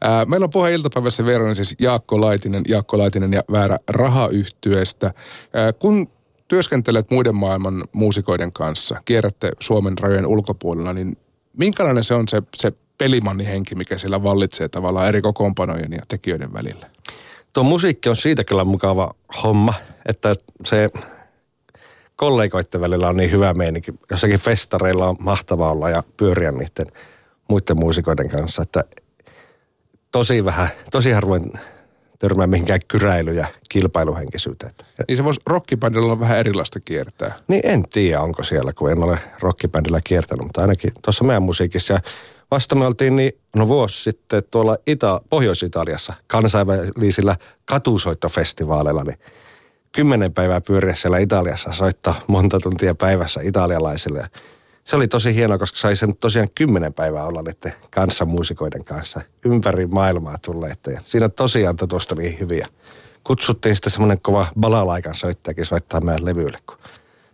Ää, 0.00 0.24
meillä 0.24 0.44
on 0.44 0.50
puhe 0.50 0.74
iltapäivässä 0.74 1.26
vieraana 1.26 1.54
siis 1.54 1.74
Jaakko 1.80 2.20
Laitinen, 2.20 2.62
Jaakko 2.68 2.98
Laitinen 2.98 3.32
ja 3.32 3.42
Väärä 3.52 3.78
rahayhtyöstä. 3.88 5.14
Ää, 5.52 5.72
kun 5.72 6.08
työskentelet 6.48 7.10
muiden 7.10 7.34
maailman 7.34 7.84
muusikoiden 7.92 8.52
kanssa, 8.52 9.02
kierrätte 9.04 9.50
Suomen 9.60 9.98
rajojen 9.98 10.26
ulkopuolella, 10.26 10.92
niin 10.92 11.16
minkälainen 11.58 12.04
se 12.04 12.14
on 12.14 12.28
se, 12.28 12.42
se 12.56 12.72
pelimannihenki, 13.02 13.74
mikä 13.74 13.98
siellä 13.98 14.22
vallitsee 14.22 14.68
tavallaan 14.68 15.08
eri 15.08 15.22
kokoonpanojen 15.22 15.92
ja 15.92 16.02
tekijöiden 16.08 16.52
välillä? 16.52 16.90
Tuo 17.52 17.62
musiikki 17.62 18.08
on 18.08 18.16
siitä 18.16 18.44
kyllä 18.44 18.64
mukava 18.64 19.14
homma, 19.42 19.74
että 20.06 20.34
se 20.64 20.90
kollegoiden 22.16 22.80
välillä 22.80 23.08
on 23.08 23.16
niin 23.16 23.30
hyvä 23.30 23.54
meininki. 23.54 23.94
Jossakin 24.10 24.40
festareilla 24.40 25.08
on 25.08 25.16
mahtavaa 25.18 25.70
olla 25.70 25.90
ja 25.90 26.02
pyöriä 26.16 26.52
niiden 26.52 26.86
muiden 27.48 27.78
muusikoiden 27.78 28.28
kanssa, 28.28 28.62
että 28.62 28.84
tosi 30.12 30.44
vähän, 30.44 30.68
tosi 30.90 31.10
harvoin 31.10 31.52
törmää 32.18 32.46
mihinkään 32.46 32.80
kyräily- 32.88 33.36
ja 33.36 33.46
kilpailuhenkisyyteen. 33.68 34.74
Niin 35.08 35.16
se 35.16 35.24
voisi 35.24 35.40
rockibändillä 35.46 36.04
olla 36.04 36.20
vähän 36.20 36.38
erilaista 36.38 36.80
kiertää. 36.80 37.36
Niin 37.48 37.60
en 37.64 37.82
tiedä, 37.88 38.20
onko 38.20 38.44
siellä, 38.44 38.72
kun 38.72 38.90
en 38.90 39.02
ole 39.02 39.18
rockibändillä 39.40 40.00
kiertänyt, 40.04 40.44
mutta 40.44 40.60
ainakin 40.60 40.92
tuossa 41.04 41.24
meidän 41.24 41.42
musiikissa. 41.42 41.98
Vasta 42.52 42.74
me 42.74 42.86
oltiin 42.86 43.16
niin, 43.16 43.32
no 43.56 43.68
vuosi 43.68 44.02
sitten 44.02 44.42
tuolla 44.50 44.76
Ita- 44.76 45.20
Pohjois-Italiassa 45.28 46.14
kansainvälisillä 46.26 47.36
katusoittofestivaaleilla, 47.64 49.04
niin 49.04 49.18
kymmenen 49.92 50.32
päivää 50.32 50.60
pyöriä 50.60 50.94
siellä 50.94 51.18
Italiassa 51.18 51.72
soittaa 51.72 52.20
monta 52.26 52.60
tuntia 52.60 52.94
päivässä 52.94 53.40
italialaisille. 53.44 54.18
Ja 54.18 54.28
se 54.84 54.96
oli 54.96 55.08
tosi 55.08 55.34
hienoa, 55.34 55.58
koska 55.58 55.78
sai 55.78 55.96
sen 55.96 56.16
tosiaan 56.16 56.48
kymmenen 56.54 56.94
päivää 56.94 57.24
olla 57.24 57.42
niiden 57.42 57.72
kanssamuusikoiden 57.90 58.84
kanssa 58.84 59.20
ympäri 59.44 59.86
maailmaa 59.86 60.38
tulleet. 60.38 60.78
Ja 60.86 61.00
siinä 61.04 61.28
tosiaan 61.28 61.76
tuosta 61.88 62.14
niin 62.14 62.40
hyviä. 62.40 62.66
Kutsuttiin 63.24 63.76
sitten 63.76 63.92
semmoinen 63.92 64.20
kova 64.22 64.46
balalaikan 64.60 65.14
soittajakin 65.14 65.66
soittaa 65.66 66.00
meidän 66.00 66.24
levyille, 66.24 66.58
kun 66.66 66.78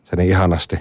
se 0.05 0.17
niin 0.17 0.31
ihanasti. 0.31 0.77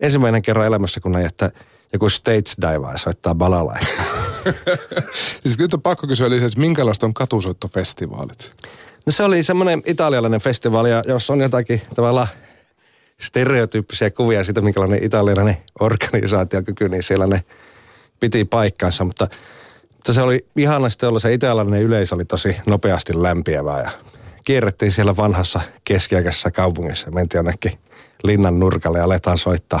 Ensimmäinen 0.00 0.42
kerran 0.42 0.66
elämässä, 0.66 1.00
kun 1.00 1.12
näin, 1.12 1.26
että 1.26 1.50
joku 1.94 2.08
stage 2.08 2.50
dive 2.60 2.92
ja 2.92 2.98
soittaa 2.98 3.34
balalaikaa. 3.34 4.04
siis 5.42 5.58
nyt 5.58 5.74
on 5.74 5.82
pakko 5.82 6.06
kysyä 6.06 6.30
lisää, 6.30 6.46
että 6.46 6.60
minkälaista 6.60 7.06
on 7.06 7.14
katusoittofestivaalit? 7.14 8.52
No 9.06 9.12
se 9.12 9.22
oli 9.22 9.42
semmoinen 9.42 9.82
italialainen 9.86 10.40
festivaali, 10.40 10.88
jos 11.08 11.30
on 11.30 11.40
jotakin 11.40 11.82
tavallaan 11.94 12.28
stereotyyppisiä 13.20 14.10
kuvia 14.10 14.44
siitä, 14.44 14.60
minkälainen 14.60 15.04
italialainen 15.04 15.56
organisaatiokyky, 15.80 16.88
niin 16.88 17.02
siellä 17.02 17.26
ne 17.26 17.44
piti 18.20 18.44
paikkaansa, 18.44 19.04
mutta, 19.04 19.28
mutta 19.92 20.12
se 20.12 20.22
oli 20.22 20.46
ihanasti 20.56 21.06
olla, 21.06 21.18
se 21.18 21.32
italialainen 21.32 21.82
yleisö 21.82 22.14
oli 22.14 22.24
tosi 22.24 22.56
nopeasti 22.66 23.22
lämpiävää 23.22 23.80
ja 23.80 23.90
kierrettiin 24.44 24.92
siellä 24.92 25.16
vanhassa 25.16 25.60
keskiaikaisessa 25.84 26.50
kaupungissa. 26.50 27.10
Mentiin 27.10 27.38
jonnekin 27.38 27.78
linnan 28.22 28.60
nurkalle 28.60 28.98
ja 28.98 29.04
aletaan 29.04 29.38
soittaa 29.38 29.80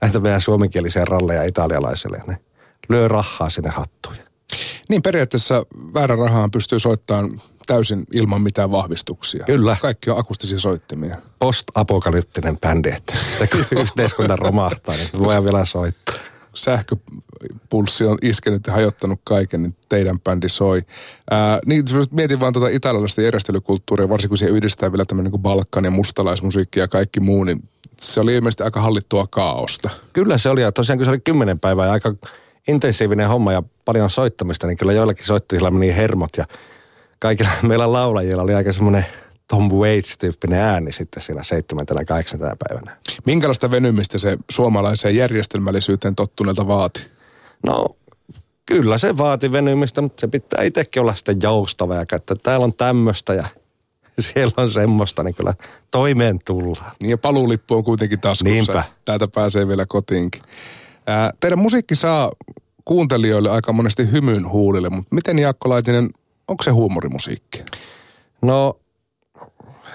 näitä 0.00 0.20
meidän 0.20 0.40
suomenkielisiä 0.40 1.04
ralleja 1.04 1.42
italialaisille. 1.42 2.22
Ne 2.26 2.38
lyö 2.88 3.08
rahaa 3.08 3.50
sinne 3.50 3.70
hattuun. 3.70 4.16
Niin 4.88 5.02
periaatteessa 5.02 5.66
väärä 5.94 6.16
rahaan 6.16 6.50
pystyy 6.50 6.78
soittamaan 6.78 7.40
täysin 7.66 8.04
ilman 8.12 8.42
mitään 8.42 8.70
vahvistuksia. 8.70 9.44
Kyllä. 9.44 9.76
Kaikki 9.82 10.10
on 10.10 10.18
akustisia 10.18 10.58
soittimia. 10.58 11.16
Post-apokalyptinen 11.38 12.58
bändi, 12.58 12.88
että 12.88 13.14
kun 13.52 13.64
yhteiskunta 13.82 14.36
romahtaa, 14.36 14.94
niin 14.94 15.08
voidaan 15.18 15.44
vielä 15.44 15.64
soittaa. 15.64 16.14
Sähköpulssi 16.54 18.04
on 18.04 18.18
iskenyt 18.22 18.66
ja 18.66 18.72
hajottanut 18.72 19.20
kaiken, 19.24 19.62
niin 19.62 19.76
teidän 19.88 20.20
bändi 20.20 20.48
soi. 20.48 20.82
Ää, 21.30 21.58
niin 21.66 21.84
mietin 22.10 22.40
vaan 22.40 22.52
tuota 22.52 22.68
italialaista 22.68 23.22
järjestelykulttuuria, 23.22 24.08
varsinkin 24.08 24.28
kun 24.28 24.38
siihen 24.38 24.56
yhdistää 24.56 24.92
vielä 24.92 25.04
tämmöinen 25.04 25.32
niin 25.32 25.42
Balkan 25.42 25.84
ja 25.84 25.90
mustalaismusiikki 25.90 26.80
ja 26.80 26.88
kaikki 26.88 27.20
muu, 27.20 27.44
niin 27.44 27.68
se 28.00 28.20
oli 28.20 28.34
ilmeisesti 28.34 28.62
aika 28.62 28.80
hallittua 28.80 29.26
kaaosta. 29.30 29.90
Kyllä 30.12 30.38
se 30.38 30.48
oli, 30.48 30.62
ja 30.62 30.72
tosiaan 30.72 30.98
kun 30.98 31.04
se 31.04 31.10
oli 31.10 31.20
kymmenen 31.20 31.60
päivää 31.60 31.86
ja 31.86 31.92
aika 31.92 32.14
intensiivinen 32.68 33.28
homma 33.28 33.52
ja 33.52 33.62
paljon 33.84 34.10
soittamista, 34.10 34.66
niin 34.66 34.76
kyllä 34.76 34.92
joillakin 34.92 35.24
soittajilla 35.24 35.70
meni 35.70 35.96
hermot 35.96 36.30
ja 36.36 36.44
kaikilla 37.18 37.50
meillä 37.68 37.92
laulajilla 37.92 38.42
oli 38.42 38.54
aika 38.54 38.72
semmoinen 38.72 39.06
Tom 39.48 39.70
Waits-tyyppinen 39.70 40.60
ääni 40.60 40.92
sitten 40.92 41.22
siinä 41.22 41.42
seitsemäntenä, 41.42 42.04
kahdeksantena 42.04 42.56
päivänä. 42.68 42.96
Minkälaista 43.26 43.70
venymistä 43.70 44.18
se 44.18 44.38
suomalaiseen 44.50 45.16
järjestelmällisyyteen 45.16 46.14
tottuneelta 46.14 46.66
vaati? 46.66 47.06
No 47.62 47.96
kyllä 48.66 48.98
se 48.98 49.16
vaati 49.16 49.52
venymistä, 49.52 50.00
mutta 50.00 50.20
se 50.20 50.28
pitää 50.28 50.64
itsekin 50.64 51.02
olla 51.02 51.14
sitten 51.14 51.38
joustava 51.42 51.94
ja 51.94 52.04
että 52.12 52.34
täällä 52.42 52.64
on 52.64 52.74
tämmöistä 52.74 53.34
ja 53.34 53.46
siellä 54.34 54.52
on 54.56 54.70
semmoista, 54.70 55.22
niin 55.22 55.34
kyllä 55.34 55.54
toimeen 55.90 56.38
tullaan. 56.44 56.92
Niin 57.00 57.10
ja 57.10 57.18
paluulippu 57.18 57.74
on 57.74 57.84
kuitenkin 57.84 58.20
taskussa. 58.20 58.54
Niinpä. 58.54 58.84
Täältä 59.04 59.28
pääsee 59.28 59.68
vielä 59.68 59.86
kotiinkin. 59.86 60.42
Ää, 61.06 61.30
teidän 61.40 61.58
musiikki 61.58 61.94
saa 61.94 62.32
kuuntelijoille 62.84 63.50
aika 63.50 63.72
monesti 63.72 64.12
hymyn 64.12 64.48
huulille, 64.48 64.88
mutta 64.88 65.14
miten 65.14 65.38
Jaakko 65.38 65.68
Laitinen, 65.68 66.10
onko 66.48 66.62
se 66.62 66.70
huumorimusiikki? 66.70 67.64
No 68.42 68.80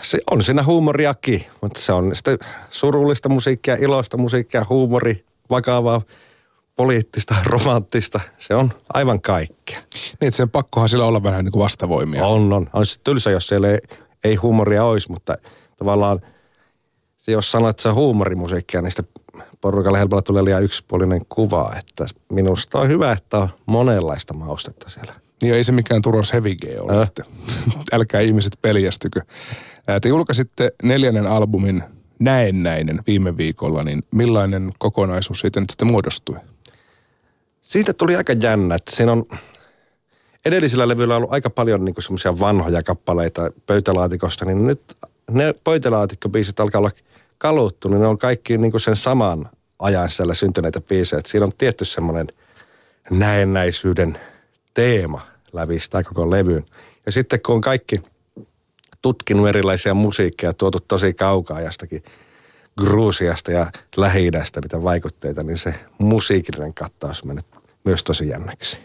se 0.01 0.19
on 0.31 0.43
siinä 0.43 0.63
huumoriakin, 0.63 1.45
mutta 1.61 1.79
se 1.79 1.93
on 1.93 2.15
sitten 2.15 2.39
surullista 2.69 3.29
musiikkia, 3.29 3.75
iloista 3.75 4.17
musiikkia, 4.17 4.65
huumori, 4.69 5.25
vakavaa, 5.49 6.01
poliittista, 6.75 7.35
romanttista. 7.45 8.19
Se 8.37 8.55
on 8.55 8.73
aivan 8.93 9.21
kaikkea. 9.21 9.79
Niin, 10.21 10.27
että 10.27 10.37
sen 10.37 10.49
pakkohan 10.49 10.89
sillä 10.89 11.05
olla 11.05 11.23
vähän 11.23 11.43
niin 11.45 11.51
kuin 11.51 11.63
vastavoimia. 11.63 12.25
On, 12.25 12.53
on. 12.53 12.69
On 12.73 12.85
se 12.85 12.99
tylsä, 13.03 13.31
jos 13.31 13.47
siellä 13.47 13.71
ei, 13.71 13.79
ei 14.25 14.35
huumoria 14.35 14.85
olisi, 14.85 15.11
mutta 15.11 15.37
tavallaan 15.77 16.21
se, 17.17 17.31
jos 17.31 17.51
sanot, 17.51 17.69
että 17.69 17.81
se 17.81 17.89
on 17.89 17.95
huumorimusiikkia, 17.95 18.81
niin 18.81 18.91
sitten 18.91 19.23
porukalle 19.61 19.99
helpolla 19.99 20.21
tulee 20.21 20.43
liian 20.43 20.63
yksipuolinen 20.63 21.21
kuva. 21.29 21.73
Että 21.79 22.05
minusta 22.29 22.79
on 22.79 22.87
hyvä, 22.87 23.11
että 23.11 23.37
on 23.37 23.49
monenlaista 23.65 24.33
maustetta 24.33 24.89
siellä. 24.89 25.13
Niin 25.41 25.53
ei 25.53 25.63
se 25.63 25.71
mikään 25.71 26.01
Turos 26.01 26.33
Heavy 26.33 26.55
ole. 26.79 27.01
Äh. 27.01 27.09
Älkää 27.93 28.21
ihmiset 28.21 28.57
peljästykö. 28.61 29.21
Te 30.01 30.09
julkaisitte 30.09 30.71
neljännen 30.83 31.27
albumin 31.27 31.83
Näennäinen 32.19 32.99
viime 33.07 33.37
viikolla, 33.37 33.83
niin 33.83 34.03
millainen 34.11 34.71
kokonaisuus 34.77 35.39
siitä 35.39 35.59
nyt 35.59 35.69
sitten 35.69 35.87
muodostui? 35.87 36.37
Siitä 37.61 37.93
tuli 37.93 38.15
aika 38.15 38.33
jännä, 38.33 38.75
että 38.75 38.95
siinä 38.95 39.11
on 39.11 39.25
edellisillä 40.45 40.87
levyillä 40.87 41.15
ollut 41.15 41.33
aika 41.33 41.49
paljon 41.49 41.85
niin 41.85 41.95
semmoisia 41.99 42.39
vanhoja 42.39 42.83
kappaleita 42.83 43.51
pöytälaatikosta, 43.65 44.45
niin 44.45 44.67
nyt 44.67 44.81
ne 45.31 45.55
pöytälaatikkobiisit 45.63 46.59
alkaa 46.59 46.79
olla 46.79 46.91
kaluttu, 47.37 47.87
niin 47.87 48.01
ne 48.01 48.07
on 48.07 48.17
kaikki 48.17 48.57
niin 48.57 48.79
sen 48.79 48.95
saman 48.95 49.49
ajan 49.79 50.11
siellä 50.11 50.33
syntyneitä 50.33 50.81
biisejä. 50.81 51.19
Että 51.19 51.31
siinä 51.31 51.45
on 51.45 51.51
tietty 51.57 51.85
semmoinen 51.85 52.27
näennäisyyden 53.11 54.17
teema 54.73 55.21
lävistää 55.53 56.03
koko 56.03 56.31
levyyn. 56.31 56.65
Ja 57.05 57.11
sitten 57.11 57.41
kun 57.41 57.55
on 57.55 57.61
kaikki 57.61 58.01
tutkinut 59.01 59.47
erilaisia 59.47 59.93
musiikkeja, 59.93 60.53
tuotu 60.53 60.79
tosi 60.87 61.13
kaukaa 61.13 61.61
jastakin 61.61 62.03
Gruusiasta 62.77 63.51
ja 63.51 63.71
lähi 63.97 64.21
niitä 64.21 64.83
vaikutteita, 64.83 65.43
niin 65.43 65.57
se 65.57 65.73
musiikillinen 65.97 66.73
kattaus 66.73 67.25
meni 67.25 67.41
myös 67.85 68.03
tosi 68.03 68.27
jännäksi. 68.27 68.79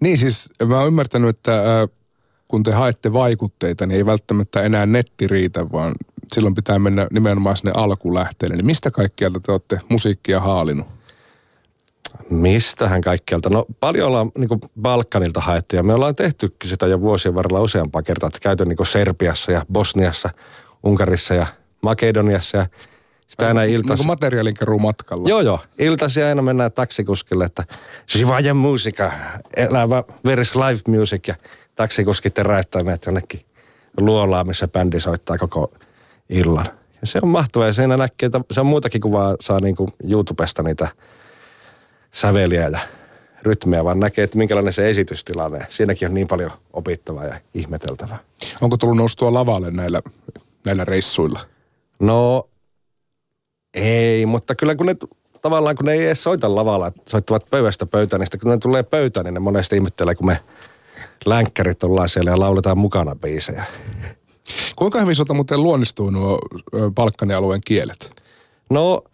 Niin 0.00 0.18
siis 0.18 0.50
mä 0.66 0.78
oon 0.78 0.86
ymmärtänyt, 0.86 1.30
että 1.30 1.88
kun 2.48 2.62
te 2.62 2.72
haette 2.72 3.12
vaikutteita, 3.12 3.86
niin 3.86 3.96
ei 3.96 4.06
välttämättä 4.06 4.62
enää 4.62 4.86
netti 4.86 5.26
riitä, 5.26 5.70
vaan 5.72 5.92
silloin 6.32 6.54
pitää 6.54 6.78
mennä 6.78 7.06
nimenomaan 7.12 7.56
sinne 7.56 7.72
alkulähteelle. 7.74 8.56
Niin 8.56 8.66
mistä 8.66 8.90
kaikkialta 8.90 9.40
te 9.40 9.52
olette 9.52 9.80
musiikkia 9.88 10.40
haalinut? 10.40 10.86
Mistähän 12.30 13.00
kaikkialta? 13.00 13.50
No 13.50 13.66
paljon 13.80 14.08
ollaan 14.08 14.32
niin 14.38 14.48
Balkanilta 14.80 15.40
haettu 15.40 15.76
ja 15.76 15.82
me 15.82 15.94
ollaan 15.94 16.16
tehty 16.16 16.54
sitä 16.64 16.86
jo 16.86 17.00
vuosien 17.00 17.34
varrella 17.34 17.60
useampaa 17.60 18.02
kertaa, 18.02 18.26
että 18.26 18.40
käyty 18.40 18.64
niin 18.64 18.86
Serbiassa 18.86 19.52
ja 19.52 19.66
Bosniassa, 19.72 20.30
Unkarissa 20.82 21.34
ja 21.34 21.46
Makedoniassa 21.82 22.56
ja 22.56 22.66
sitä 23.28 23.48
aina 23.48 23.62
iltas... 23.62 23.98
Niin 23.98 24.06
materiaalin 24.06 24.54
matkalla. 24.80 25.28
Joo, 25.28 25.40
joo. 25.40 25.60
Iltasi 25.78 26.22
aina 26.22 26.42
mennään 26.42 26.72
taksikuskille, 26.72 27.44
että 27.44 27.64
Sivajan 28.06 28.56
musiikka, 28.56 29.12
elävä 29.56 30.04
veris 30.24 30.54
live 30.54 30.98
music 30.98 31.28
ja 31.28 31.34
taksikuskit 31.74 32.34
teräyttää 32.34 32.82
meitä 32.82 33.08
jonnekin 33.08 33.40
luolaa, 33.96 34.44
missä 34.44 34.68
bändi 34.68 35.00
soittaa 35.00 35.38
koko 35.38 35.72
illan. 36.28 36.66
Ja 37.00 37.06
se 37.06 37.18
on 37.22 37.28
mahtavaa 37.28 37.66
ja 37.66 37.72
siinä 37.72 37.96
näkee, 37.96 38.26
että 38.26 38.40
se 38.50 38.60
on 38.60 38.66
muutakin 38.66 39.00
kuin 39.00 39.12
vaan 39.12 39.36
saa 39.40 39.60
niin 39.60 39.76
kuin 39.76 39.90
YouTubesta 40.10 40.62
niitä 40.62 40.88
säveliä 42.12 42.68
ja 42.68 42.78
rytmiä, 43.42 43.84
vaan 43.84 44.00
näkee, 44.00 44.24
että 44.24 44.38
minkälainen 44.38 44.72
se 44.72 44.90
esitystilanne. 44.90 45.66
Siinäkin 45.68 46.08
on 46.08 46.14
niin 46.14 46.28
paljon 46.28 46.50
opittavaa 46.72 47.24
ja 47.24 47.40
ihmeteltävää. 47.54 48.18
Onko 48.60 48.76
tullut 48.76 48.96
noustua 48.96 49.32
lavalle 49.32 49.70
näillä, 49.70 50.00
näillä 50.64 50.84
reissuilla? 50.84 51.40
No 52.00 52.48
ei, 53.78 54.26
mutta 54.26 54.54
kyllä 54.54 54.74
kun 54.74 54.86
ne 54.86 54.96
tavallaan 55.42 55.76
kun 55.76 55.86
ne 55.86 55.92
ei 55.92 56.06
edes 56.06 56.22
soita 56.22 56.54
lavalla, 56.54 56.92
soittavat 57.08 57.46
pöydästä 57.50 57.86
pöytään, 57.86 58.20
niin 58.20 58.40
kun 58.40 58.50
ne 58.50 58.58
tulee 58.58 58.82
pöytään, 58.82 59.24
niin 59.24 59.34
ne 59.34 59.40
monesti 59.40 59.76
ihmettelee, 59.76 60.14
kun 60.14 60.26
me 60.26 60.40
länkkärit 61.26 61.82
ollaan 61.82 62.08
siellä 62.08 62.30
ja 62.30 62.40
lauletaan 62.40 62.78
mukana 62.78 63.14
biisejä. 63.14 63.64
Kuinka 64.76 65.00
hyvin 65.00 65.14
sulta 65.14 65.34
muuten 65.34 65.62
luonnistuu 65.62 66.10
nuo 66.10 66.38
Balkanialueen 66.94 67.60
kielet? 67.64 68.12
No, 68.70 69.04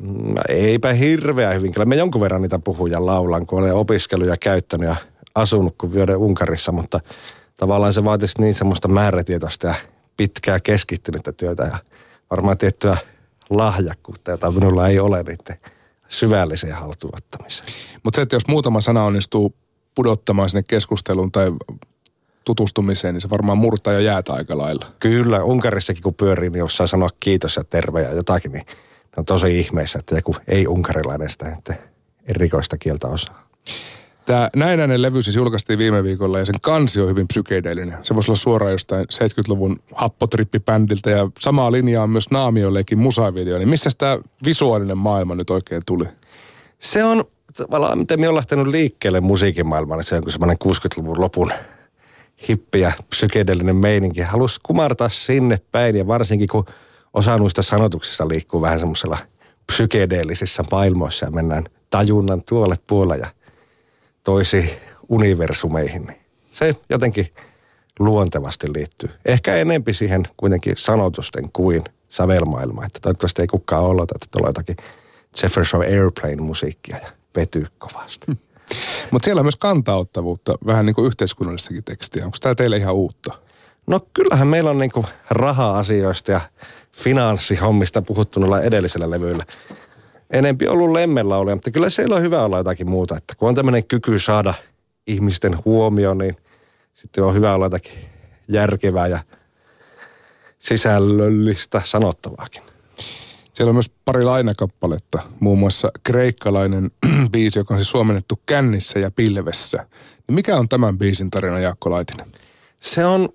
mm, 0.00 0.34
eipä 0.48 0.92
hirveän 0.92 1.54
hyvin. 1.54 1.72
Kyllä 1.72 1.84
me 1.84 1.96
jonkun 1.96 2.20
verran 2.20 2.42
niitä 2.42 2.58
puhuja 2.58 3.06
laulan, 3.06 3.46
kun 3.46 3.58
olen 3.58 3.74
opiskellut 3.74 4.28
ja 4.28 4.36
käyttänyt 4.36 4.88
ja 4.88 4.96
asunut 5.34 5.74
kuin 5.78 5.94
vyöden 5.94 6.16
Unkarissa, 6.16 6.72
mutta 6.72 7.00
tavallaan 7.56 7.92
se 7.92 8.04
vaatisi 8.04 8.40
niin 8.40 8.54
semmoista 8.54 8.88
määrätietoista 8.88 9.66
ja 9.66 9.74
pitkää 10.16 10.60
keskittynyttä 10.60 11.32
työtä 11.32 11.62
ja 11.62 11.78
varmaan 12.30 12.58
tiettyä 12.58 12.96
lahjakkuutta, 13.50 14.30
jota 14.30 14.50
minulla 14.50 14.88
ei 14.88 14.98
ole 14.98 15.22
niiden 15.22 15.58
syvälliseen 16.08 16.76
haltuottamiseen. 16.76 17.68
Mutta 18.02 18.16
se, 18.16 18.22
että 18.22 18.36
jos 18.36 18.46
muutama 18.48 18.80
sana 18.80 19.04
onnistuu 19.04 19.54
pudottamaan 19.94 20.50
sinne 20.50 20.62
keskusteluun 20.62 21.32
tai 21.32 21.52
tutustumiseen, 22.44 23.14
niin 23.14 23.22
se 23.22 23.30
varmaan 23.30 23.58
murtaa 23.58 23.92
jo 23.92 24.00
jäätä 24.00 24.32
aika 24.32 24.58
lailla. 24.58 24.86
Kyllä, 25.00 25.44
Unkarissakin 25.44 26.02
kun 26.02 26.14
pyörii, 26.14 26.50
niin 26.50 26.58
jos 26.58 26.76
saa 26.76 26.86
sanoa 26.86 27.10
kiitos 27.20 27.56
ja 27.56 27.64
terve 27.64 28.02
ja 28.02 28.12
jotakin, 28.12 28.52
niin 28.52 28.66
on 29.16 29.24
tosi 29.24 29.60
ihmeessä, 29.60 29.98
että 29.98 30.14
joku 30.14 30.36
ei-unkarilainen 30.48 31.30
sitä 31.30 31.52
että 31.58 31.74
erikoista 32.26 32.78
kieltä 32.78 33.08
osaa. 33.08 33.48
Tämä 34.28 34.48
näinäinen 34.56 35.02
levy 35.02 35.22
siis 35.22 35.36
julkaistiin 35.36 35.78
viime 35.78 36.02
viikolla 36.02 36.38
ja 36.38 36.44
sen 36.44 36.54
kansi 36.62 37.00
on 37.00 37.08
hyvin 37.08 37.28
psykedeellinen. 37.28 37.98
Se 38.02 38.14
voisi 38.14 38.30
olla 38.30 38.38
suoraan 38.38 38.72
jostain 38.72 39.06
70-luvun 39.14 39.76
happotrippibändiltä 39.94 41.10
ja 41.10 41.30
samaa 41.40 41.72
linjaa 41.72 42.02
on 42.02 42.10
myös 42.10 42.30
Naamiollekin 42.30 42.98
musavideo. 42.98 43.58
Niin 43.58 43.68
missä 43.68 43.90
tämä 43.98 44.18
visuaalinen 44.44 44.98
maailma 44.98 45.34
nyt 45.34 45.50
oikein 45.50 45.82
tuli? 45.86 46.04
Se 46.78 47.04
on 47.04 47.24
tavallaan, 47.56 47.98
miten 47.98 48.20
me 48.20 48.28
on 48.28 48.34
lähtenyt 48.34 48.66
liikkeelle 48.66 49.20
musiikin 49.20 49.66
maailmaan, 49.66 50.04
se 50.04 50.14
on 50.14 50.22
semmoinen 50.30 50.56
60-luvun 50.64 51.20
lopun 51.20 51.52
hippi 52.48 52.80
ja 52.80 52.92
psykedeellinen 53.10 53.76
meininki. 53.76 54.20
Halusi 54.20 54.60
kumartaa 54.62 55.08
sinne 55.08 55.58
päin 55.72 55.96
ja 55.96 56.06
varsinkin 56.06 56.48
kun 56.48 56.64
osa 57.14 57.38
noista 57.38 57.62
sanotuksista 57.62 58.28
liikkuu 58.28 58.62
vähän 58.62 58.78
semmoisella 58.78 59.18
psykedeellisissä 59.72 60.64
maailmoissa 60.70 61.26
ja 61.26 61.30
mennään 61.30 61.64
tajunnan 61.90 62.42
tuolle 62.48 62.76
puolelle 62.86 63.16
ja 63.16 63.37
toisi 64.28 64.78
universumeihin. 65.08 66.16
Se 66.50 66.76
jotenkin 66.88 67.32
luontevasti 67.98 68.72
liittyy. 68.72 69.10
Ehkä 69.24 69.56
enempi 69.56 69.94
siihen 69.94 70.22
kuitenkin 70.36 70.74
sanotusten 70.76 71.52
kuin 71.52 71.84
sävelmaailma. 72.08 72.86
Että 72.86 72.98
toivottavasti 73.02 73.42
ei 73.42 73.46
kukaan 73.46 73.84
olota, 73.84 74.14
että 74.14 74.26
tulee 74.32 74.48
jotakin 74.48 74.76
Jefferson 75.42 75.82
Airplane-musiikkia 75.82 76.96
ja 76.96 77.10
vetyy 77.36 77.66
kovasti. 77.78 78.26
Mutta 79.10 79.24
siellä 79.24 79.40
on 79.40 79.44
myös 79.44 79.56
kantauttavuutta, 79.56 80.54
vähän 80.66 80.86
niin 80.86 80.94
kuin 80.94 81.06
yhteiskunnallistakin 81.06 81.84
tekstiä. 81.84 82.24
Onko 82.24 82.36
tämä 82.40 82.54
teille 82.54 82.76
ihan 82.76 82.94
uutta? 82.94 83.34
No 83.86 84.00
kyllähän 84.14 84.46
meillä 84.46 84.70
on 84.70 84.78
niin 84.78 84.92
kuin 84.92 85.06
raha-asioista 85.30 86.32
ja 86.32 86.40
finanssihommista 86.92 88.02
puhuttu 88.02 88.40
noilla 88.40 88.62
edellisellä 88.62 89.10
levyillä 89.10 89.44
enempi 90.30 90.68
ollut 90.68 90.92
lemmellä 90.92 91.36
ole, 91.36 91.54
mutta 91.54 91.70
kyllä 91.70 91.90
siellä 91.90 92.16
on 92.16 92.22
hyvä 92.22 92.42
olla 92.42 92.58
jotakin 92.58 92.88
muuta. 92.88 93.16
Että 93.16 93.34
kun 93.34 93.48
on 93.48 93.54
tämmöinen 93.54 93.84
kyky 93.84 94.18
saada 94.18 94.54
ihmisten 95.06 95.64
huomioon, 95.64 96.18
niin 96.18 96.36
sitten 96.94 97.24
on 97.24 97.34
hyvä 97.34 97.54
olla 97.54 97.66
jotakin 97.66 97.92
järkevää 98.48 99.06
ja 99.06 99.18
sisällöllistä 100.58 101.80
sanottavaakin. 101.84 102.62
Siellä 103.52 103.70
on 103.70 103.74
myös 103.74 103.90
pari 104.04 104.22
lainakappaletta, 104.22 105.22
muun 105.40 105.58
muassa 105.58 105.90
kreikkalainen 106.02 106.90
biisi, 107.32 107.58
joka 107.58 107.74
on 107.74 107.80
siis 107.80 107.90
suomennettu 107.90 108.40
kännissä 108.46 108.98
ja 108.98 109.10
pilvessä. 109.10 109.86
Niin 110.28 110.34
mikä 110.34 110.56
on 110.56 110.68
tämän 110.68 110.98
biisin 110.98 111.30
tarina, 111.30 111.60
Jaakko 111.60 111.90
Laitinen? 111.90 112.26
Se 112.80 113.06
on 113.06 113.28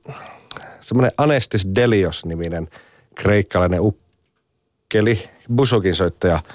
semmoinen 0.81 1.11
Anestis 1.17 1.67
Delios-niminen 1.75 2.69
kreikkalainen 3.15 3.81
ukkeli, 3.81 5.29
busokin 5.55 5.95
soittaja– 5.95 6.39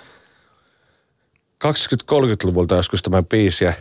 20-30-luvulta 1.64 2.74
joskus 2.74 3.02
tämän 3.02 3.26
biisiä. 3.26 3.74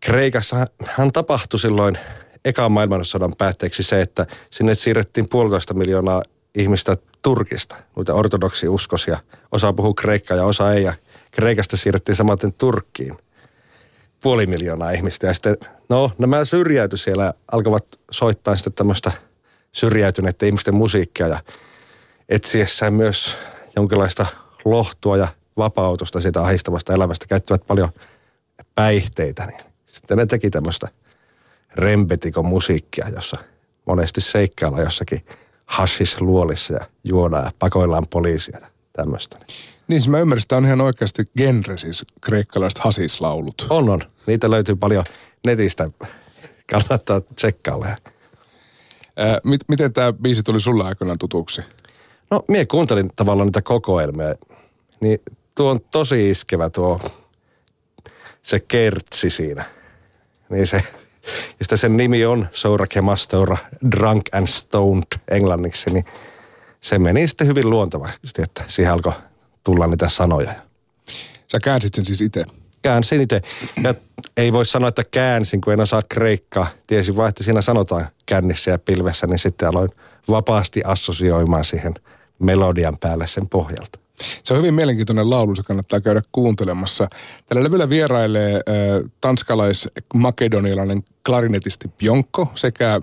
Kreikassa 0.00 0.66
hän 0.84 1.12
tapahtui 1.12 1.60
silloin 1.60 1.98
ekan 2.44 2.72
maailmansodan 2.72 3.32
päätteeksi 3.38 3.82
se, 3.82 4.00
että 4.00 4.26
sinne 4.50 4.74
siirrettiin 4.74 5.28
puolitoista 5.28 5.74
miljoonaa 5.74 6.22
ihmistä 6.54 6.96
Turkista, 7.22 7.76
noita 7.96 8.14
ortodoksi 8.14 8.68
uskosia. 8.68 9.18
Osa 9.52 9.72
puhuu 9.72 9.94
kreikkaa 9.94 10.36
ja 10.36 10.44
osa 10.44 10.72
ei. 10.72 10.82
Ja 10.82 10.94
Kreikasta 11.30 11.76
siirrettiin 11.76 12.16
samaten 12.16 12.52
Turkkiin 12.52 13.16
puoli 14.20 14.46
miljoonaa 14.46 14.90
ihmistä. 14.90 15.26
Ja 15.26 15.34
sitten, 15.34 15.56
no, 15.88 16.12
nämä 16.18 16.44
syrjäytyi 16.44 16.98
siellä, 16.98 17.34
alkavat 17.52 17.84
soittaa 18.10 18.56
sitten 18.56 18.72
tämmöistä 18.72 19.12
syrjäytyneiden 19.72 20.46
ihmisten 20.46 20.74
musiikkia 20.74 21.28
ja 21.28 21.40
etsiessään 22.28 22.94
myös 22.94 23.36
jonkinlaista 23.76 24.26
lohtua 24.64 25.16
ja 25.16 25.28
vapautusta 25.56 26.20
siitä 26.20 26.42
ahistavasta 26.42 26.94
elämästä, 26.94 27.26
käyttävät 27.26 27.66
paljon 27.66 27.88
päihteitä, 28.74 29.46
niin 29.46 29.60
sitten 29.86 30.18
ne 30.18 30.26
teki 30.26 30.50
tämmöistä 30.50 30.88
rempetikon 31.74 32.46
musiikkia, 32.46 33.08
jossa 33.08 33.36
monesti 33.86 34.20
seikkailla 34.20 34.80
jossakin 34.80 35.26
luolissa 36.20 36.74
ja 36.74 36.80
juodaan 37.04 37.44
ja 37.44 37.50
pakoillaan 37.58 38.06
poliisia 38.06 38.58
ja 38.60 38.66
tämmöistä. 38.92 39.38
Niin 39.88 40.00
siis 40.00 40.08
mä 40.08 40.18
ymmärrän, 40.18 40.42
että 40.42 40.56
on 40.56 40.64
ihan 40.64 40.80
oikeasti 40.80 41.30
genre 41.36 41.78
siis 41.78 42.04
kreikkalaiset 42.20 42.78
hasislaulut. 42.78 43.66
On, 43.70 43.88
on. 43.88 44.00
Niitä 44.26 44.50
löytyy 44.50 44.76
paljon 44.76 45.04
netistä. 45.46 45.90
Kannattaa 46.70 47.20
tsekkailla. 47.20 47.86
Ää, 49.16 49.38
mit, 49.44 49.60
miten 49.68 49.92
tämä 49.92 50.12
biisi 50.12 50.42
tuli 50.42 50.60
sulle 50.60 50.84
aikanaan 50.84 51.18
tutuksi? 51.18 51.62
No, 52.30 52.44
mie 52.48 52.66
kuuntelin 52.66 53.10
tavallaan 53.16 53.46
niitä 53.46 53.62
kokoelmia. 53.62 54.34
Niin 55.00 55.18
tuo 55.54 55.70
on 55.70 55.80
tosi 55.90 56.30
iskevä 56.30 56.70
tuo 56.70 57.00
se 58.42 58.60
kertsi 58.60 59.30
siinä. 59.30 59.64
Niin 60.48 60.66
se, 60.66 60.82
ja 61.70 61.76
sen 61.76 61.96
nimi 61.96 62.24
on 62.24 62.48
Soura 62.52 62.86
Kemastora 62.86 63.56
Drunk 63.90 64.22
and 64.32 64.46
Stoned 64.46 65.18
englanniksi, 65.30 65.90
niin 65.90 66.04
se 66.80 66.98
meni 66.98 67.28
sitten 67.28 67.46
hyvin 67.46 67.70
luontevasti, 67.70 68.42
että 68.42 68.64
siihen 68.66 68.92
alkoi 68.92 69.12
tulla 69.64 69.86
niitä 69.86 70.08
sanoja. 70.08 70.54
Sä 71.52 71.60
käänsit 71.60 71.94
sen 71.94 72.04
siis 72.04 72.20
itse? 72.20 72.44
Käänsin 72.82 73.20
itse. 73.20 73.40
Ja 73.82 73.94
ei 74.36 74.52
voi 74.52 74.66
sanoa, 74.66 74.88
että 74.88 75.04
käänsin, 75.04 75.60
kun 75.60 75.72
en 75.72 75.80
osaa 75.80 76.02
kreikkaa. 76.08 76.66
Tiesin 76.86 77.16
vaan, 77.16 77.28
että 77.28 77.44
siinä 77.44 77.60
sanotaan 77.60 78.08
kännissä 78.26 78.70
ja 78.70 78.78
pilvessä, 78.78 79.26
niin 79.26 79.38
sitten 79.38 79.68
aloin 79.68 79.90
vapaasti 80.30 80.82
assosioimaan 80.84 81.64
siihen 81.64 81.94
melodian 82.38 82.98
päälle 82.98 83.26
sen 83.26 83.48
pohjalta. 83.48 84.01
Se 84.44 84.54
on 84.54 84.58
hyvin 84.58 84.74
mielenkiintoinen 84.74 85.30
laulu, 85.30 85.54
se 85.54 85.62
kannattaa 85.62 86.00
käydä 86.00 86.22
kuuntelemassa. 86.32 87.08
Tällä 87.46 87.64
levyllä 87.64 87.88
vierailee 87.88 88.54
äh, 88.54 89.10
tanskalais-makedonialainen 89.20 91.02
klarinetisti 91.26 91.88
Pjonkko 91.88 92.52
sekä 92.54 93.00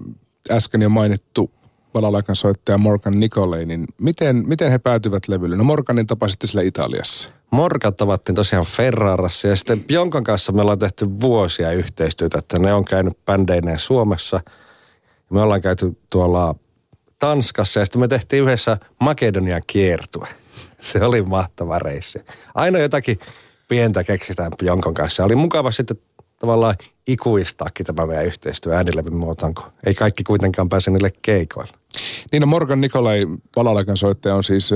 äsken 0.52 0.82
jo 0.82 0.90
mainittu 0.90 1.52
balalaikan 1.94 2.36
soittaja 2.36 2.78
Morgan 2.78 3.20
Nicolay, 3.20 3.66
niin 3.66 3.86
miten, 4.02 4.44
miten 4.48 4.72
he 4.72 4.78
päätyvät 4.78 5.28
levylle? 5.28 5.58
No 5.58 5.64
Morganin 5.64 6.08
tapasitte 6.08 6.48
sillä 6.48 6.62
Italiassa. 6.62 7.30
Morgan 7.52 7.96
tavattiin 7.96 8.36
tosiaan 8.36 8.66
Ferrarassa 8.66 9.48
ja 9.48 9.56
sitten 9.56 9.84
Pjonkan 9.84 10.24
kanssa 10.24 10.52
me 10.52 10.62
ollaan 10.62 10.80
tehty 10.80 11.08
vuosia 11.22 11.72
yhteistyötä, 11.72 12.38
että 12.38 12.60
ne 12.60 12.74
on 12.74 12.86
käynyt 12.86 13.26
bändeineen 13.26 13.80
Suomessa. 13.80 14.40
Me 15.30 15.42
ollaan 15.42 15.62
käyty 15.62 15.98
tuolla 16.12 16.56
Tanskassa 17.20 17.80
ja 17.80 17.86
sitten 17.86 18.00
me 18.00 18.08
tehtiin 18.08 18.44
yhdessä 18.44 18.78
Makedonian 19.00 19.62
kiertue. 19.68 20.28
Se 20.82 21.04
oli 21.04 21.22
mahtava 21.22 21.80
reissi. 21.80 22.20
Aina 22.56 22.80
jotakin 22.80 23.20
pientä 23.68 24.04
keksitään 24.04 24.52
Jonkon 24.62 24.94
kanssa. 24.94 25.24
Oli 25.24 25.36
mukava 25.36 25.72
sitten 25.72 25.98
tavallaan 26.40 26.76
ikuistaakin 27.08 27.86
tämä 27.86 28.06
meidän 28.06 28.26
yhteistyö 28.26 28.74
äänilevyn 28.74 29.16
muotoon, 29.16 29.54
kun 29.54 29.66
ei 29.86 29.96
kaikki 29.96 30.24
kuitenkaan 30.24 30.70
pääse 30.70 30.92
niille 30.92 31.12
keikoille. 31.22 31.74
Niin 32.32 32.42
no 32.42 32.48
Morgan 32.48 32.82
Nikolai, 32.82 33.28
palalaikan 33.56 33.98
soittaja, 33.98 34.36
on 34.36 34.44
siis 34.44 34.70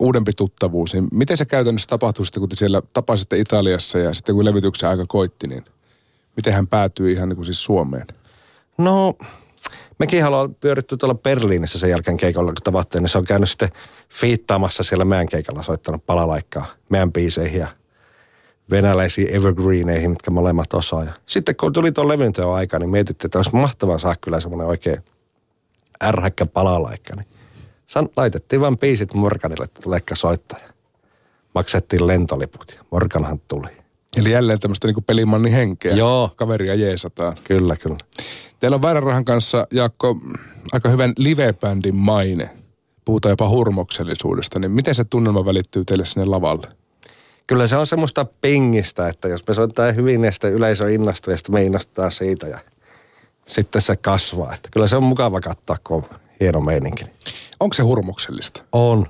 uudempi 0.00 0.32
tuttavuus. 0.36 0.94
Niin 0.94 1.08
miten 1.12 1.36
se 1.36 1.44
käytännössä 1.44 1.88
tapahtui 1.88 2.26
sitten, 2.26 2.40
kun 2.40 2.48
te 2.48 2.56
siellä 2.56 2.82
tapasitte 2.92 3.38
Italiassa 3.38 3.98
ja 3.98 4.14
sitten 4.14 4.34
kun 4.34 4.44
levytyksen 4.44 4.88
aika 4.88 5.04
koitti, 5.08 5.48
niin 5.48 5.64
miten 6.36 6.52
hän 6.52 6.66
päätyi 6.66 7.12
ihan 7.12 7.28
niin 7.28 7.36
kuin 7.36 7.46
siis 7.46 7.64
Suomeen? 7.64 8.06
No 8.78 9.14
mekin 10.00 10.24
ollaan 10.24 10.54
pyöritty 10.54 10.96
tuolla 10.96 11.14
Berliinissä 11.14 11.78
sen 11.78 11.90
jälkeen 11.90 12.16
keikalla, 12.16 12.52
kun 12.52 12.62
tavattiin, 12.62 13.02
niin 13.02 13.08
se 13.08 13.18
on 13.18 13.24
käynyt 13.24 13.50
sitten 13.50 13.68
fiittaamassa 14.08 14.82
siellä 14.82 15.04
meidän 15.04 15.28
keikalla, 15.28 15.62
soittanut 15.62 16.06
palalaikkaa 16.06 16.66
meidän 16.88 17.12
biiseihin 17.12 17.60
ja 17.60 17.68
venäläisiin 18.70 19.34
evergreeneihin, 19.36 20.10
mitkä 20.10 20.30
molemmat 20.30 20.74
osaa. 20.74 21.04
Ja 21.04 21.12
sitten 21.26 21.56
kun 21.56 21.72
tuli 21.72 21.92
tuon 21.92 22.08
levynteon 22.08 22.54
aika, 22.54 22.78
niin 22.78 22.90
mietittiin, 22.90 23.28
että 23.28 23.38
olisi 23.38 23.56
mahtavaa 23.56 23.98
saada 23.98 24.16
kyllä 24.20 24.40
semmoinen 24.40 24.66
oikein 24.66 25.04
ärhäkkä 26.04 26.46
palalaikka. 26.46 27.16
Niin 27.16 27.26
san, 27.86 28.08
laitettiin 28.16 28.60
vain 28.60 28.78
biisit 28.78 29.14
Morganille, 29.14 29.64
että 29.64 29.82
tuleekka 29.82 30.14
soittaja. 30.14 30.70
Maksettiin 31.54 32.06
lentoliput 32.06 32.72
ja 32.76 32.84
Morganhan 32.90 33.40
tuli. 33.48 33.68
Eli 34.16 34.30
jälleen 34.30 34.60
tämmöistä 34.60 34.86
niin 34.86 35.04
pelimanni 35.06 35.52
henkeä. 35.52 35.94
Joo. 35.94 36.30
Kaveria 36.36 36.74
jeesataan. 36.74 37.36
Kyllä, 37.44 37.76
kyllä. 37.76 37.98
Teillä 38.60 38.74
on 38.74 38.82
Vääränrahan 38.82 39.24
kanssa, 39.24 39.66
Jaakko, 39.72 40.16
aika 40.72 40.88
hyvän 40.88 41.12
livebändin 41.16 41.96
maine. 41.96 42.50
Puhutaan 43.04 43.32
jopa 43.32 43.48
hurmoksellisuudesta. 43.48 44.58
Niin 44.58 44.72
miten 44.72 44.94
se 44.94 45.04
tunnelma 45.04 45.44
välittyy 45.44 45.84
teille 45.84 46.04
sinne 46.04 46.24
lavalle? 46.24 46.66
Kyllä 47.46 47.68
se 47.68 47.76
on 47.76 47.86
semmoista 47.86 48.26
pingistä, 48.40 49.08
että 49.08 49.28
jos 49.28 49.46
me 49.46 49.54
soitetaan 49.54 49.96
hyvin 49.96 50.24
ja 50.24 50.32
sitten 50.32 50.52
yleisö 50.52 50.90
innostuu 50.90 51.30
ja 51.30 51.36
sitten 51.36 51.54
me 51.54 51.64
innostutaan 51.64 52.12
siitä 52.12 52.46
ja 52.46 52.58
sitten 53.46 53.82
se 53.82 53.96
kasvaa. 53.96 54.54
Että 54.54 54.68
kyllä 54.72 54.88
se 54.88 54.96
on 54.96 55.02
mukava 55.02 55.40
katsoa, 55.40 55.76
kun 55.84 55.96
on 55.96 56.18
hieno 56.40 56.60
meininki. 56.60 57.04
Onko 57.60 57.74
se 57.74 57.82
hurmoksellista? 57.82 58.62
On. 58.72 59.06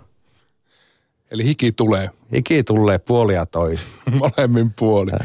Eli 1.31 1.45
hiki 1.45 1.73
tulee 1.73 2.11
Hiki 2.33 2.65
tulee 2.65 2.99
puolia 2.99 3.47
toisin. 3.47 3.87
molemmin 4.21 4.73
puolin. 4.79 5.19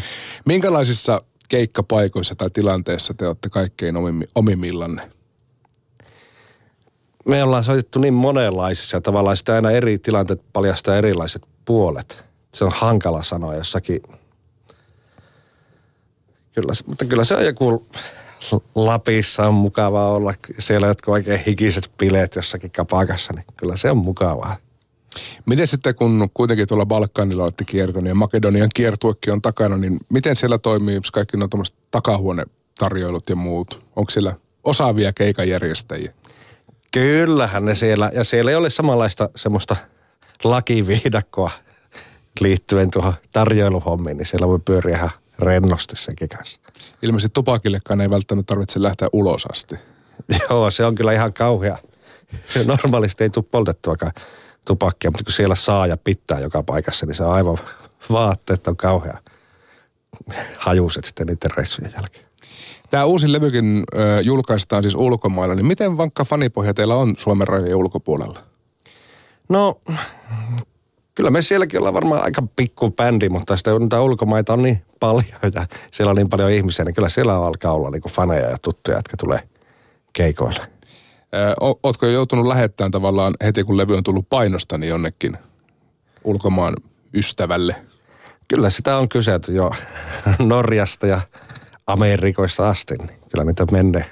Minkälaisissa 0.45 1.21
keikkapaikoissa 1.49 2.35
tai 2.35 2.49
tilanteissa 2.49 3.13
te 3.13 3.27
olette 3.27 3.49
kaikkein 3.49 3.95
omimmi- 3.95 4.29
omimmillanne? 4.35 5.11
Me 7.25 7.43
ollaan 7.43 7.63
soitettu 7.63 7.99
niin 7.99 8.13
monenlaisissa 8.13 9.01
tavallaan 9.01 9.37
sitä 9.37 9.55
aina 9.55 9.71
eri 9.71 9.97
tilanteet 9.97 10.41
paljastaa 10.53 10.95
erilaiset 10.95 11.43
puolet. 11.65 12.25
Se 12.53 12.65
on 12.65 12.71
hankala 12.75 13.23
sanoa 13.23 13.55
jossakin. 13.55 14.01
Kyllä, 16.53 16.73
mutta 16.87 17.05
kyllä 17.05 17.23
se 17.23 17.35
on 17.35 17.45
joku 17.45 17.87
Lapissa 18.75 19.47
on 19.47 19.53
mukavaa 19.53 20.11
olla. 20.11 20.33
Siellä 20.59 20.87
jotkut 20.87 21.13
oikein 21.13 21.43
hikiset 21.47 21.91
bileet 21.97 22.35
jossakin 22.35 22.71
kapakassa, 22.71 23.33
niin 23.33 23.45
kyllä 23.57 23.77
se 23.77 23.91
on 23.91 23.97
mukavaa. 23.97 24.57
Miten 25.45 25.67
sitten, 25.67 25.95
kun 25.95 26.29
kuitenkin 26.33 26.67
tuolla 26.67 26.85
Balkanilla 26.85 27.43
olette 27.43 27.63
kiertänyt 27.63 28.09
ja 28.09 28.15
Makedonian 28.15 28.69
kiertuekin 28.73 29.33
on 29.33 29.41
takana, 29.41 29.77
niin 29.77 29.99
miten 30.09 30.35
siellä 30.35 30.57
toimii 30.57 30.99
kaikki 31.13 31.37
nuo 31.37 31.47
tuommoiset 31.47 31.75
takahuonetarjoilut 31.91 33.29
ja 33.29 33.35
muut? 33.35 33.85
Onko 33.95 34.11
siellä 34.11 34.33
osaavia 34.63 35.13
keikanjärjestäjiä? 35.13 36.13
Kyllähän 36.91 37.65
ne 37.65 37.75
siellä, 37.75 38.11
ja 38.13 38.23
siellä 38.23 38.51
ei 38.51 38.57
ole 38.57 38.69
samanlaista 38.69 39.29
semmoista 39.35 39.75
lakiviidakkoa 40.43 41.51
liittyen 42.39 42.91
tuohon 42.91 43.13
tarjoiluhommiin, 43.31 44.17
niin 44.17 44.25
siellä 44.25 44.47
voi 44.47 44.59
pyöriä 44.59 44.97
ihan 44.97 45.11
rennosti 45.39 45.95
senkin 45.95 46.29
kanssa. 46.29 46.59
Ilmeisesti 47.01 47.33
tupakillekaan 47.33 48.01
ei 48.01 48.09
välttämättä 48.09 48.47
tarvitse 48.47 48.81
lähteä 48.81 49.07
ulos 49.13 49.45
asti. 49.45 49.75
Joo, 50.49 50.71
se 50.71 50.85
on 50.85 50.95
kyllä 50.95 51.13
ihan 51.13 51.33
kauhea. 51.33 51.77
Normaalisti 52.65 53.23
ei 53.23 53.29
tule 53.29 53.45
poltettuakaan 53.51 54.11
tupakkia, 54.65 55.11
mutta 55.11 55.23
kun 55.23 55.33
siellä 55.33 55.55
saa 55.55 55.87
ja 55.87 55.97
pitää 55.97 56.39
joka 56.39 56.63
paikassa, 56.63 57.05
niin 57.05 57.15
se 57.15 57.23
on 57.23 57.33
aivan 57.33 57.57
vaatteet 58.11 58.67
on 58.67 58.77
kauhea 58.77 59.17
hajuset 60.57 61.05
sitten 61.05 61.27
niiden 61.27 61.51
reissujen 61.57 61.93
jälkeen. 61.95 62.25
Tämä 62.89 63.05
uusi 63.05 63.31
levykin 63.31 63.83
ö, 63.93 64.21
julkaistaan 64.21 64.83
siis 64.83 64.95
ulkomailla, 64.95 65.55
niin 65.55 65.65
miten 65.65 65.97
vankka 65.97 66.25
fanipohja 66.25 66.73
teillä 66.73 66.95
on 66.95 67.15
Suomen 67.17 67.47
rajojen 67.47 67.75
ulkopuolella? 67.75 68.39
No, 69.49 69.81
kyllä 71.15 71.29
me 71.29 71.41
sielläkin 71.41 71.79
ollaan 71.79 71.93
varmaan 71.93 72.23
aika 72.23 72.43
pikku 72.55 72.91
bändi, 72.91 73.29
mutta 73.29 73.57
sitten 73.57 73.81
niitä 73.81 74.01
ulkomaita 74.01 74.53
on 74.53 74.63
niin 74.63 74.81
paljon 74.99 75.39
ja 75.55 75.67
siellä 75.91 76.09
on 76.09 76.15
niin 76.15 76.29
paljon 76.29 76.51
ihmisiä, 76.51 76.85
niin 76.85 76.95
kyllä 76.95 77.09
siellä 77.09 77.35
alkaa 77.35 77.73
olla 77.73 77.89
niin 77.89 78.01
faneja 78.09 78.49
ja 78.49 78.57
tuttuja, 78.61 78.97
jotka 78.97 79.17
tulee 79.17 79.39
keikoille. 80.13 80.74
Ö, 81.35 81.53
o- 81.65 81.79
Ootko 81.83 82.05
joutunut 82.05 82.45
lähettämään 82.47 82.91
tavallaan 82.91 83.33
heti 83.43 83.63
kun 83.63 83.77
levy 83.77 83.95
on 83.95 84.03
tullut 84.03 84.29
painosta 84.29 84.77
niin 84.77 84.89
jonnekin 84.89 85.37
ulkomaan 86.23 86.73
ystävälle? 87.13 87.75
Kyllä 88.47 88.69
sitä 88.69 88.97
on 88.97 89.09
kyselty 89.09 89.53
jo 89.53 89.71
Norjasta 90.39 91.07
ja 91.07 91.21
Amerikoista 91.87 92.69
asti, 92.69 92.95
niin 92.95 93.19
kyllä 93.31 93.43
niitä 93.43 93.65
menee. 93.71 94.05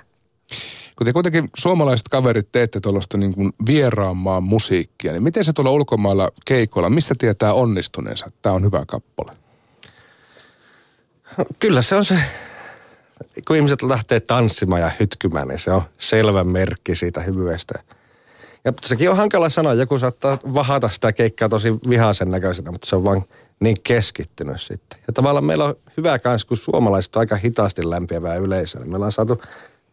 Kun 0.97 1.05
te 1.05 1.13
kuitenkin 1.13 1.49
suomalaiset 1.57 2.07
kaverit 2.07 2.51
teette 2.51 2.79
tuollaista 2.79 3.17
niin 3.17 3.33
kuin 3.33 3.51
vieraan 3.67 4.17
maan 4.17 4.43
musiikkia, 4.43 5.11
niin 5.11 5.23
miten 5.23 5.45
se 5.45 5.53
tuolla 5.53 5.71
ulkomailla 5.71 6.29
keikoilla, 6.45 6.89
mistä 6.89 7.15
tietää 7.17 7.53
onnistuneensa, 7.53 8.25
että 8.27 8.39
tämä 8.41 8.55
on 8.55 8.63
hyvä 8.63 8.83
kappale? 8.87 9.31
Kyllä 11.59 11.81
se 11.81 11.95
on 11.95 12.05
se, 12.05 12.19
kun 13.47 13.55
ihmiset 13.55 13.81
lähtee 13.81 14.19
tanssimaan 14.19 14.81
ja 14.81 14.91
hytkymään, 14.99 15.47
niin 15.47 15.59
se 15.59 15.71
on 15.71 15.81
selvä 15.97 16.43
merkki 16.43 16.95
siitä 16.95 17.21
hyvyydestä. 17.21 17.79
Ja 18.65 18.73
sekin 18.83 19.09
on 19.09 19.17
hankala 19.17 19.49
sanoa, 19.49 19.73
joku 19.73 19.99
saattaa 19.99 20.37
vahata 20.53 20.89
sitä 20.89 21.13
keikkaa 21.13 21.49
tosi 21.49 21.73
vihaisen 21.89 22.31
näköisenä, 22.31 22.71
mutta 22.71 22.87
se 22.87 22.95
on 22.95 23.03
vaan 23.03 23.23
niin 23.59 23.77
keskittynyt 23.83 24.61
sitten. 24.61 24.99
Ja 25.07 25.13
tavallaan 25.13 25.45
meillä 25.45 25.65
on 25.65 25.75
hyvä 25.97 26.19
kans, 26.19 26.45
kun 26.45 26.57
suomalaiset 26.57 27.15
on 27.15 27.19
aika 27.19 27.35
hitaasti 27.35 27.89
lämpiävää 27.89 28.35
yleisöä. 28.35 28.81
niin 28.81 28.89
Me 28.89 28.95
ollaan 28.95 29.11
saatu 29.11 29.41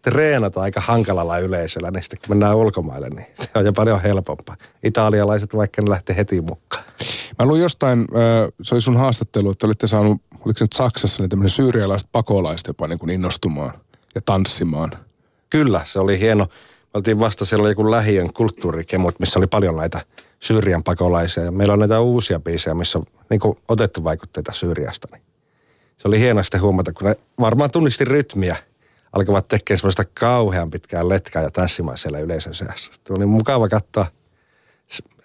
treenata 0.02 0.60
aika 0.60 0.80
hankalalla 0.80 1.38
yleisöllä, 1.38 1.90
niin 1.90 2.02
sitten 2.02 2.18
kun 2.20 2.28
mennään 2.28 2.56
ulkomaille, 2.56 3.10
niin 3.10 3.26
se 3.40 3.48
on 3.54 3.64
jo 3.64 3.72
paljon 3.72 4.02
helpompaa. 4.02 4.56
Italialaiset 4.84 5.56
vaikka 5.56 5.82
ne 5.82 5.90
lähtee 5.90 6.16
heti 6.16 6.40
mukaan. 6.40 6.84
Mä 7.38 7.46
luin 7.46 7.62
jostain, 7.62 8.06
se 8.62 8.74
oli 8.74 8.82
sun 8.82 8.96
haastattelu, 8.96 9.50
että 9.50 9.66
olitte 9.66 9.86
saanut, 9.86 10.22
oliko 10.34 10.58
se 10.58 10.64
nyt 10.64 10.72
Saksassa, 10.72 11.22
niin 11.22 11.30
tämmöinen 11.30 11.50
syyrialaiset 11.50 12.08
pakolaiset 12.12 12.68
jopa 12.68 12.88
niin 12.88 12.98
kuin 12.98 13.10
innostumaan 13.10 13.72
ja 14.14 14.20
tanssimaan. 14.24 14.90
Kyllä, 15.50 15.80
se 15.84 15.98
oli 15.98 16.18
hieno. 16.20 16.44
Me 16.44 16.98
oltiin 16.98 17.20
vasta 17.20 17.44
siellä 17.44 17.68
joku 17.68 17.90
lähiön 17.90 18.32
kulttuurikemut, 18.32 19.20
missä 19.20 19.38
oli 19.38 19.46
paljon 19.46 19.76
näitä 19.76 20.00
Syyrian 20.40 20.82
pakolaisia. 20.82 21.44
Ja 21.44 21.52
meillä 21.52 21.72
on 21.72 21.78
näitä 21.78 22.00
uusia 22.00 22.40
biisejä, 22.40 22.74
missä 22.74 22.98
on 22.98 23.04
niin 23.30 23.40
kuin 23.40 23.58
otettu 23.68 24.04
vaikutteita 24.04 24.52
Syyriasta. 24.52 25.08
Niin 25.12 25.22
se 25.96 26.08
oli 26.08 26.18
hieno 26.18 26.42
sitten 26.42 26.60
huomata, 26.60 26.92
kun 26.92 27.08
ne 27.08 27.16
varmaan 27.40 27.70
tunnisti 27.70 28.04
rytmiä. 28.04 28.56
Alkavat 29.12 29.48
tekemään 29.48 29.78
semmoista 29.78 30.04
kauhean 30.04 30.70
pitkää 30.70 31.08
letkaa 31.08 31.42
ja 31.42 31.50
tanssimaan 31.50 31.98
siellä 31.98 32.18
yleisön 32.18 32.54
seassa. 32.54 32.92
Sitten 32.92 33.16
oli 33.16 33.26
mukava 33.26 33.68
katsoa 33.68 34.06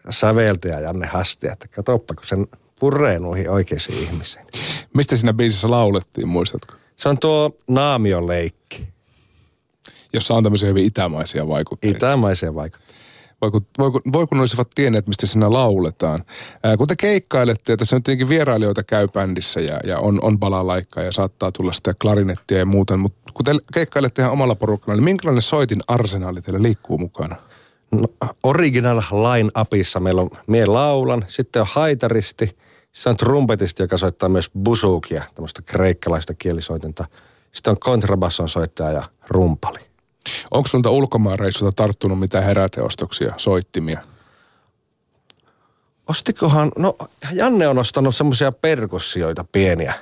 säveltäjä 0.09 0.79
Janne 0.79 1.07
Hastia, 1.07 1.53
että 1.53 1.67
katoppa, 1.67 2.13
kun 2.13 2.27
sen 2.27 2.47
puree 2.79 3.19
noihin 3.19 3.49
oikeisiin 3.49 4.03
ihmisiin. 4.03 4.45
Mistä 4.93 5.15
siinä 5.15 5.33
biisissä 5.33 5.69
laulettiin, 5.69 6.27
muistatko? 6.27 6.73
Se 6.95 7.09
on 7.09 7.19
tuo 7.19 7.57
naamion 7.67 8.27
leikki. 8.27 8.87
Jossa 10.13 10.33
on 10.33 10.43
tämmöisiä 10.43 10.69
hyvin 10.69 10.85
itämaisia 10.85 11.47
vaikutteita. 11.47 11.97
Itämaiseen 11.97 12.55
vaikuttaa. 12.55 12.84
Voi 13.45 13.51
kun, 13.51 13.65
voi, 13.77 13.91
kun, 13.91 14.01
voi 14.13 14.27
kun 14.27 14.39
olisivat 14.39 14.67
tienneet, 14.75 15.07
mistä 15.07 15.27
siinä 15.27 15.51
lauletaan. 15.53 16.19
Ää, 16.63 16.77
kun 16.77 16.87
te 16.87 16.95
keikkailette, 16.95 17.73
ja 17.73 17.77
tässä 17.77 17.95
on 17.95 18.03
tietenkin 18.03 18.29
vierailijoita 18.29 18.83
käy 18.83 19.07
bändissä 19.07 19.59
ja, 19.59 19.79
ja 19.83 19.99
on, 19.99 20.19
on 20.21 20.39
balalaikkaa 20.39 21.03
ja 21.03 21.11
saattaa 21.11 21.51
tulla 21.51 21.73
sitä 21.73 21.93
klarinettia 22.01 22.57
ja 22.57 22.65
muuta, 22.65 22.97
mutta 22.97 23.33
kun 23.33 23.45
te 23.45 23.51
keikkailette 23.73 24.21
ihan 24.21 24.33
omalla 24.33 24.55
porukalla, 24.55 24.95
niin 24.95 25.03
minkälainen 25.03 25.41
soitin 25.41 25.81
arsenaali 25.87 26.41
teillä 26.41 26.61
liikkuu 26.61 26.97
mukana? 26.97 27.35
No, 27.91 28.07
original 28.43 28.97
line 28.97 29.49
upissa 29.61 29.99
meillä 29.99 30.21
on 30.21 30.29
mie 30.47 30.65
laulan, 30.65 31.25
sitten 31.27 31.61
on 31.61 31.67
haitaristi, 31.71 32.57
sitten 32.91 33.09
on 33.11 33.17
trumpetisti, 33.17 33.83
joka 33.83 33.97
soittaa 33.97 34.29
myös 34.29 34.51
busukia, 34.63 35.23
tämmöistä 35.35 35.61
kreikkalaista 35.61 36.33
kielisoitinta. 36.33 37.05
Sitten 37.51 37.71
on 37.71 37.79
kontrabasson 37.79 38.49
soittaja 38.49 38.91
ja 38.91 39.03
rumpali. 39.27 39.79
Onko 40.51 40.67
sulta 40.67 40.89
ulkomaanreissulta 40.89 41.71
tarttunut 41.75 42.19
mitään 42.19 42.43
heräteostoksia, 42.43 43.33
soittimia? 43.37 43.99
Ostikohan, 46.07 46.71
no 46.77 46.97
Janne 47.31 47.67
on 47.67 47.77
ostanut 47.77 48.15
semmoisia 48.15 48.51
perkussioita 48.51 49.45
pieniä, 49.51 49.93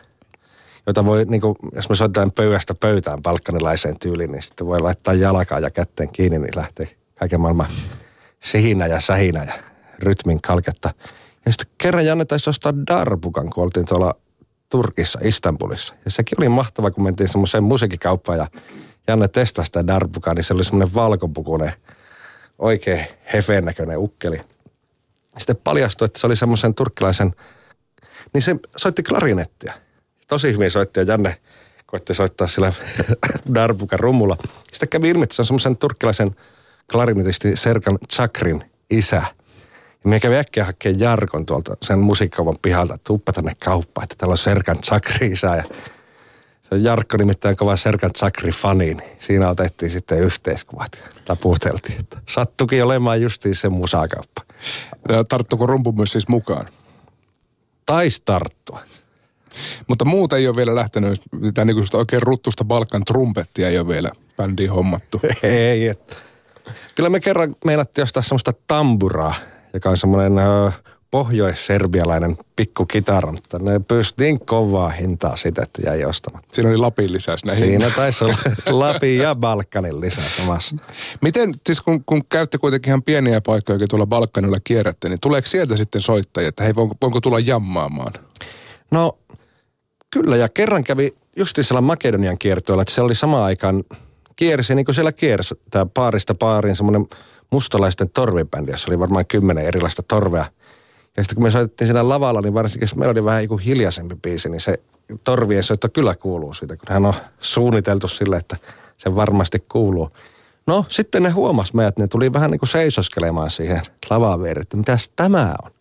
joita 0.88 1.06
voi, 1.06 1.26
niin 1.26 1.42
kuin, 1.42 1.56
jos 1.76 1.90
me 1.90 1.96
soitetaan 1.96 2.32
pöydästä 2.32 2.76
pöytään 2.76 3.22
balkanilaiseen 3.22 4.00
tyyliin, 4.00 4.32
niin 4.32 4.42
sitten 4.42 4.68
voi 4.68 4.80
laittaa 4.80 5.14
jalkaa 5.14 5.60
ja 5.60 5.70
kätteen 5.70 6.10
kiinni, 6.10 6.40
niin 6.40 6.56
lähtee 6.56 6.96
kaiken 7.20 7.42
maailman 7.42 7.68
sihinä 8.40 8.88
ja 8.88 9.00
sähinä 9.00 9.44
ja 9.44 9.54
rytmin 10.00 10.42
kalketta. 10.42 10.94
Ja 11.46 11.52
sitten 11.52 11.68
kerran 11.78 12.06
Janne 12.06 12.26
taisi 12.26 12.50
ostaa 12.50 12.74
darbukan, 12.88 13.50
kun 13.50 13.64
oltiin 13.64 13.86
tuolla 13.86 14.16
Turkissa, 14.70 15.20
Istanbulissa. 15.24 15.94
Ja 16.06 16.12
sekin 16.12 16.40
oli 16.40 16.50
mahtava, 16.50 16.92
kun 16.92 17.04
mentiin 17.04 17.30
semmoiseen 17.30 17.64
musiikkikauppaan 17.64 18.40
ja 18.40 18.48
Janne 19.08 19.28
testasi 19.28 19.66
sitä 19.66 19.88
darbukaa, 19.88 20.34
niin 20.34 20.44
se 20.44 20.54
oli 20.54 20.64
semmoinen 20.64 20.94
valkopukunen, 20.94 21.74
oikein 22.60 23.08
hefeen 23.34 23.66
näköinen 23.66 23.98
ukkeli. 23.98 24.42
Sitten 25.38 25.56
paljastui, 25.64 26.06
että 26.06 26.20
se 26.20 26.28
oli 26.28 26.36
semmoisen 26.36 26.74
turkkilaisen, 26.74 27.34
niin 28.34 28.42
se 28.42 28.56
soitti 28.78 29.04
klarinettia. 29.04 29.74
Tosi 30.28 30.54
hyvin 30.54 30.72
soitti 30.72 31.00
ja 31.00 31.04
Janne 31.04 31.38
koitti 31.86 32.14
soittaa 32.14 32.48
sillä 32.48 32.74
darbukan 33.56 34.00
rummulla. 34.00 34.38
Sitten 34.72 34.90
kävi 34.90 35.10
ilmi, 35.10 35.24
että 35.24 35.36
se 35.36 35.42
on 35.42 35.46
semmoisen 35.46 35.78
turkkilaisen 35.78 36.36
klarinetisti 36.92 37.56
Serkan 37.56 37.98
Chakrin 38.14 38.64
isä. 38.90 39.24
Ja 40.04 40.10
me 40.10 40.20
kävi 40.20 40.36
äkkiä 40.36 40.66
hakemaan 40.66 41.00
Jarkon 41.00 41.46
tuolta 41.46 41.78
sen 41.82 42.00
musiikkaupan 42.00 42.58
pihalta, 42.62 42.94
että 42.94 43.08
tuppa 43.08 43.34
tänne 43.34 43.56
kauppaan, 43.64 44.04
että 44.04 44.16
täällä 44.18 44.34
on 44.34 44.38
Serkan 44.38 44.82
Chakri 44.82 45.28
isä. 45.28 45.56
Ja 45.56 45.64
se 46.64 46.76
on 46.76 46.84
Jarkko 46.84 47.18
nimittäin 47.18 47.58
kova 47.58 47.78
Serkan 47.78 48.14
Chakri 48.14 48.52
fani, 48.52 48.94
niin 48.94 49.10
siinä 49.20 49.50
otettiin 49.50 49.92
sitten 49.92 50.24
yhteiskuvat 50.24 51.04
ja 51.06 51.22
taputeltiin. 51.26 52.00
Että 52.00 52.18
sattukin 52.30 52.84
olemaan 52.84 53.22
justiin 53.22 53.56
se 53.56 53.70
musakauppa. 53.70 54.42
Ja 55.10 55.24
tarttuko 55.24 55.66
rumpu 55.66 55.92
myös 55.92 56.12
siis 56.12 56.28
mukaan? 56.28 56.68
Taisi 57.86 58.22
tarttua. 58.26 58.80
Mutta 59.88 60.06
muuta 60.06 60.38
ei 60.38 60.48
ole 60.48 60.56
vielä 60.56 60.76
lähtenyt, 60.76 61.22
mitään 61.32 61.68
niin 61.68 61.86
oikein 61.94 62.22
ruttusta 62.22 62.66
Balkan 62.66 63.06
trumpettia 63.06 63.70
ei 63.70 63.80
ole 63.80 63.88
vielä 63.88 64.10
bändiin 64.38 64.72
hommattu. 64.72 65.22
Ei, 65.44 65.88
että. 65.88 66.16
Kyllä 66.96 67.10
me 67.10 67.20
kerran 67.20 67.56
meinattiin 67.66 68.04
ostaa 68.04 68.24
semmoista 68.24 68.54
tamburaa, 68.68 69.36
joka 69.74 69.90
on 69.90 69.98
semmoinen 69.98 70.34
pohjois-serbialainen 71.14 72.36
pikku 72.56 72.86
kitara, 72.86 73.32
mutta 73.32 73.60
ne 73.60 73.80
pyysi 73.80 74.14
niin 74.20 74.40
kovaa 74.40 74.90
hintaa 74.90 75.36
sitä, 75.36 75.62
että 75.62 75.82
jäi 75.86 76.06
ostamatta. 76.06 76.48
Siinä 76.52 76.70
oli 76.70 76.78
Lapin 76.78 77.14
lisäys 77.14 77.46
näihin. 77.46 77.68
Siinä 77.68 77.90
taisi 77.90 78.24
olla 78.24 78.38
Lapin 78.86 79.18
ja 79.18 79.36
Balkanin 79.36 80.02
lisää 80.02 80.24
samassa. 80.38 80.76
Miten, 81.22 81.54
siis 81.66 81.82
kun, 81.82 82.04
kun 82.06 82.26
käytte 82.26 82.58
kuitenkin 82.58 82.90
ihan 82.90 83.04
pieniä 83.04 83.42
paikkoja, 83.42 83.88
tuolla 83.90 84.06
Balkanilla 84.06 84.58
kierrätte, 84.64 85.10
niin 85.10 85.20
tuleeko 85.20 85.48
sieltä 85.48 85.78
sitten 85.78 86.02
soittajia, 86.02 86.50
että 86.50 86.64
hei, 86.64 86.76
voinko, 86.76 86.96
voinko 87.02 87.22
tulla 87.22 87.40
jammaamaan? 87.40 88.14
No 88.92 89.18
kyllä, 90.10 90.36
ja 90.36 90.50
kerran 90.50 90.84
kävi 90.84 91.16
justi 91.36 91.64
siellä 91.64 91.82
Makedonian 91.82 92.38
kiertoilla, 92.38 92.82
että 92.82 92.94
se 92.94 93.02
oli 93.02 93.16
samaan 93.16 93.44
aikaan 93.44 93.84
kiersi, 94.36 94.76
niin 94.76 94.86
kuin 94.86 94.96
siellä 94.96 95.12
kiersi, 95.12 95.56
tämä 95.72 95.86
paarista 95.86 96.36
paariin 96.36 96.76
semmoinen 96.76 97.08
mustalaisten 97.52 98.10
torvibändi, 98.10 98.72
jossa 98.72 98.92
oli 98.92 99.00
varmaan 99.00 99.26
kymmenen 99.26 99.66
erilaista 99.66 100.04
torvea. 100.04 100.46
Ja 101.18 101.24
sitten 101.24 101.36
kun 101.36 101.44
me 101.44 101.52
soitettiin 101.52 101.88
siinä 101.88 102.10
lavalla, 102.10 102.42
niin 102.42 102.54
varsinkin 102.54 102.84
jos 102.84 102.96
meillä 102.96 103.12
oli 103.12 103.26
vähän 103.26 103.44
joku 103.44 103.58
hiljaisempi 103.58 104.16
biisi, 104.16 104.50
niin 104.50 104.62
se 104.62 104.80
torvien 105.24 105.64
soitto 105.64 105.90
kyllä 105.90 106.16
kuuluu 106.16 106.54
siitä, 106.54 106.78
kun 106.78 106.86
hän 106.90 107.06
on 107.06 107.14
suunniteltu 107.40 108.08
sille, 108.08 108.38
että 108.38 108.58
se 108.98 109.16
varmasti 109.16 109.60
kuuluu. 109.60 110.10
No 110.68 110.86
sitten 110.90 111.24
ne 111.24 111.30
huomas 111.30 111.74
meidät, 111.74 111.98
ne 111.98 112.08
tuli 112.08 112.34
vähän 112.34 112.52
niin 112.52 112.60
kuin 112.60 112.70
seisoskelemaan 112.70 113.52
siihen 113.52 113.82
lavaan 114.10 114.44
viereen, 114.44 114.62
että 114.62 114.78
mitäs 114.78 115.12
tämä 115.16 115.56
on. 115.64 115.72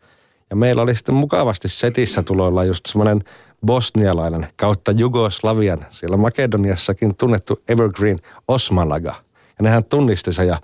Ja 0.51 0.57
meillä 0.57 0.83
oli 0.83 0.95
sitten 0.95 1.15
mukavasti 1.15 1.69
setissä 1.69 2.23
tuloilla 2.23 2.65
just 2.65 2.87
semmoinen 2.87 3.25
bosnialainen 3.67 4.49
kautta 4.57 4.93
Jugoslavian, 4.93 5.87
siellä 5.91 6.17
Makedoniassakin 6.17 7.15
tunnettu 7.15 7.63
Evergreen 7.69 8.21
Osmanaga. 8.49 9.15
Ja 9.59 9.63
nehän 9.63 9.85
tunnisti 9.85 10.33
sen 10.33 10.47
ja 10.47 10.59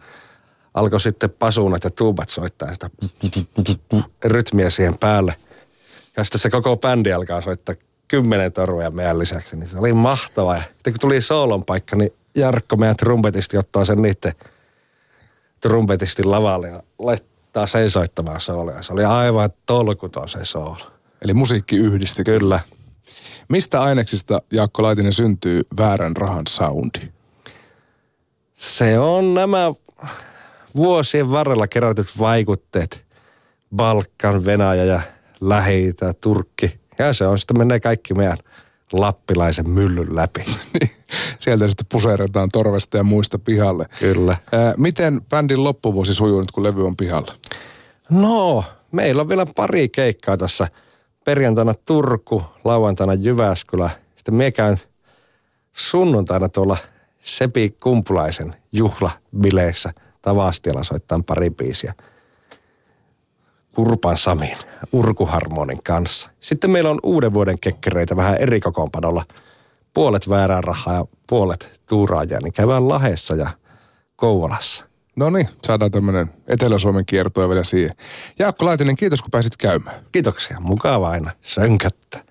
alkoi 0.79 1.01
sitten 1.01 1.31
pasuunat 1.31 1.85
ja 1.85 1.91
tuubat 1.91 2.29
soittaa 2.29 2.73
sitä 2.73 2.91
rytmiä 4.25 4.71
siihen 4.71 4.99
päälle. 4.99 5.35
Ja 6.17 6.25
sitten 6.25 6.41
se 6.41 6.51
koko 6.51 6.77
bändi 6.77 7.12
alkaa 7.12 7.41
soittaa 7.41 7.75
kymmenen 8.09 8.53
torvea 8.53 8.91
meidän 8.91 9.19
lisäksi, 9.19 9.57
niin 9.57 9.69
se 9.69 9.79
oli 9.79 9.93
mahtavaa. 9.93 10.57
Ja 10.57 10.62
sitten 10.62 10.93
kun 10.93 11.01
tuli 11.01 11.21
soolon 11.21 11.64
paikka, 11.64 11.97
niin 11.97 12.12
Jarkko, 12.35 12.77
meidän 12.77 12.97
trumpetisti, 12.97 13.59
ottaa 13.59 13.85
sen 13.85 13.99
niiden 14.03 14.35
trumpetistin 15.61 16.31
lavalle 16.31 16.69
ja 16.69 16.83
laittaa 16.99 17.67
seisoittamaan 17.67 18.41
sooloja. 18.41 18.83
Se 18.83 18.93
oli 18.93 19.05
aivan 19.05 19.51
tolkuton 19.67 20.29
se 20.29 20.45
soolo. 20.45 20.79
Eli 21.23 21.35
musiikki 21.35 21.77
yhdisti. 21.77 22.25
Kyllä. 22.25 22.61
Mistä 23.49 23.83
aineksista 23.83 24.43
Jaakko 24.53 24.83
Laitinen 24.83 25.12
syntyy 25.12 25.62
väärän 25.79 26.17
rahan 26.17 26.47
soundi? 26.49 27.01
Se 28.55 28.99
on 28.99 29.35
nämä 29.35 29.73
vuosien 30.76 31.31
varrella 31.31 31.68
kerätyt 31.68 32.07
vaikutteet. 32.18 33.04
Balkan, 33.76 34.44
Venäjä 34.44 34.85
ja 34.85 35.00
lähi 35.40 35.94
Turkki. 36.20 36.81
Ja 36.98 37.12
se 37.12 37.26
on 37.26 37.38
sitten 37.38 37.59
menee 37.59 37.81
kaikki 37.81 38.14
meidän 38.14 38.38
lappilaisen 38.92 39.70
myllyn 39.70 40.16
läpi. 40.16 40.44
Sieltä 41.38 41.68
sitten 41.68 41.87
puseeretaan 41.92 42.48
torvesta 42.52 42.96
ja 42.96 43.02
muista 43.02 43.38
pihalle. 43.38 43.87
Kyllä. 44.00 44.37
Ää, 44.52 44.74
miten 44.76 45.20
bändin 45.28 45.64
loppuvuosi 45.64 46.14
sujuu 46.14 46.40
nyt, 46.40 46.50
kun 46.50 46.62
levy 46.62 46.87
on 46.87 46.96
pihalla? 46.96 47.35
No, 48.11 48.64
meillä 48.92 49.22
on 49.22 49.28
vielä 49.28 49.46
pari 49.57 49.88
keikkaa 49.88 50.37
tässä. 50.37 50.68
Perjantaina 51.24 51.74
Turku, 51.74 52.42
lauantaina 52.64 53.14
Jyväskylä. 53.14 53.90
Sitten 54.16 54.35
mie 54.35 54.50
käyn 54.50 54.76
sunnuntaina 55.72 56.48
tuolla 56.48 56.76
Sepi 57.20 57.76
Kumpulaisen 57.81 58.54
juhlabileissä 58.72 59.92
Tavastialla 60.22 60.85
soittaa 60.85 61.20
pari 61.26 61.50
biisiä. 61.50 61.94
Kurpan 63.74 64.18
Samin, 64.18 64.57
Urkuharmonin 64.92 65.83
kanssa. 65.83 66.31
Sitten 66.40 66.70
meillä 66.70 66.90
on 66.90 66.98
uuden 67.02 67.35
vuoden 67.35 67.59
kekkereitä 67.59 68.16
vähän 68.16 68.37
eri 68.37 68.61
kokoonpanolla. 68.61 69.24
Puolet 69.94 70.28
väärää 70.28 70.61
rahaa 70.61 70.94
ja 70.94 71.04
puolet 71.28 71.81
tuuraajia, 71.88 72.38
niin 72.42 72.52
käydään 72.52 72.88
Lahessa 72.88 73.35
ja 73.35 73.50
Kouvolassa. 74.16 74.85
No 75.16 75.31
niin, 75.31 75.48
saadaan 75.66 75.90
tämmöinen 75.90 76.26
Etelä-Suomen 76.46 77.07
kiertoa 77.07 77.48
vielä 77.48 77.64
siihen. 77.64 77.90
Jaakko 78.38 78.64
Laitinen, 78.64 78.96
kiitos 78.96 79.22
kun 79.22 79.31
pääsit 79.31 79.57
käymään. 79.57 80.04
Kiitoksia, 80.12 80.57
mukava 80.61 81.11
aina 81.11 81.31
sönköttä. 81.42 82.24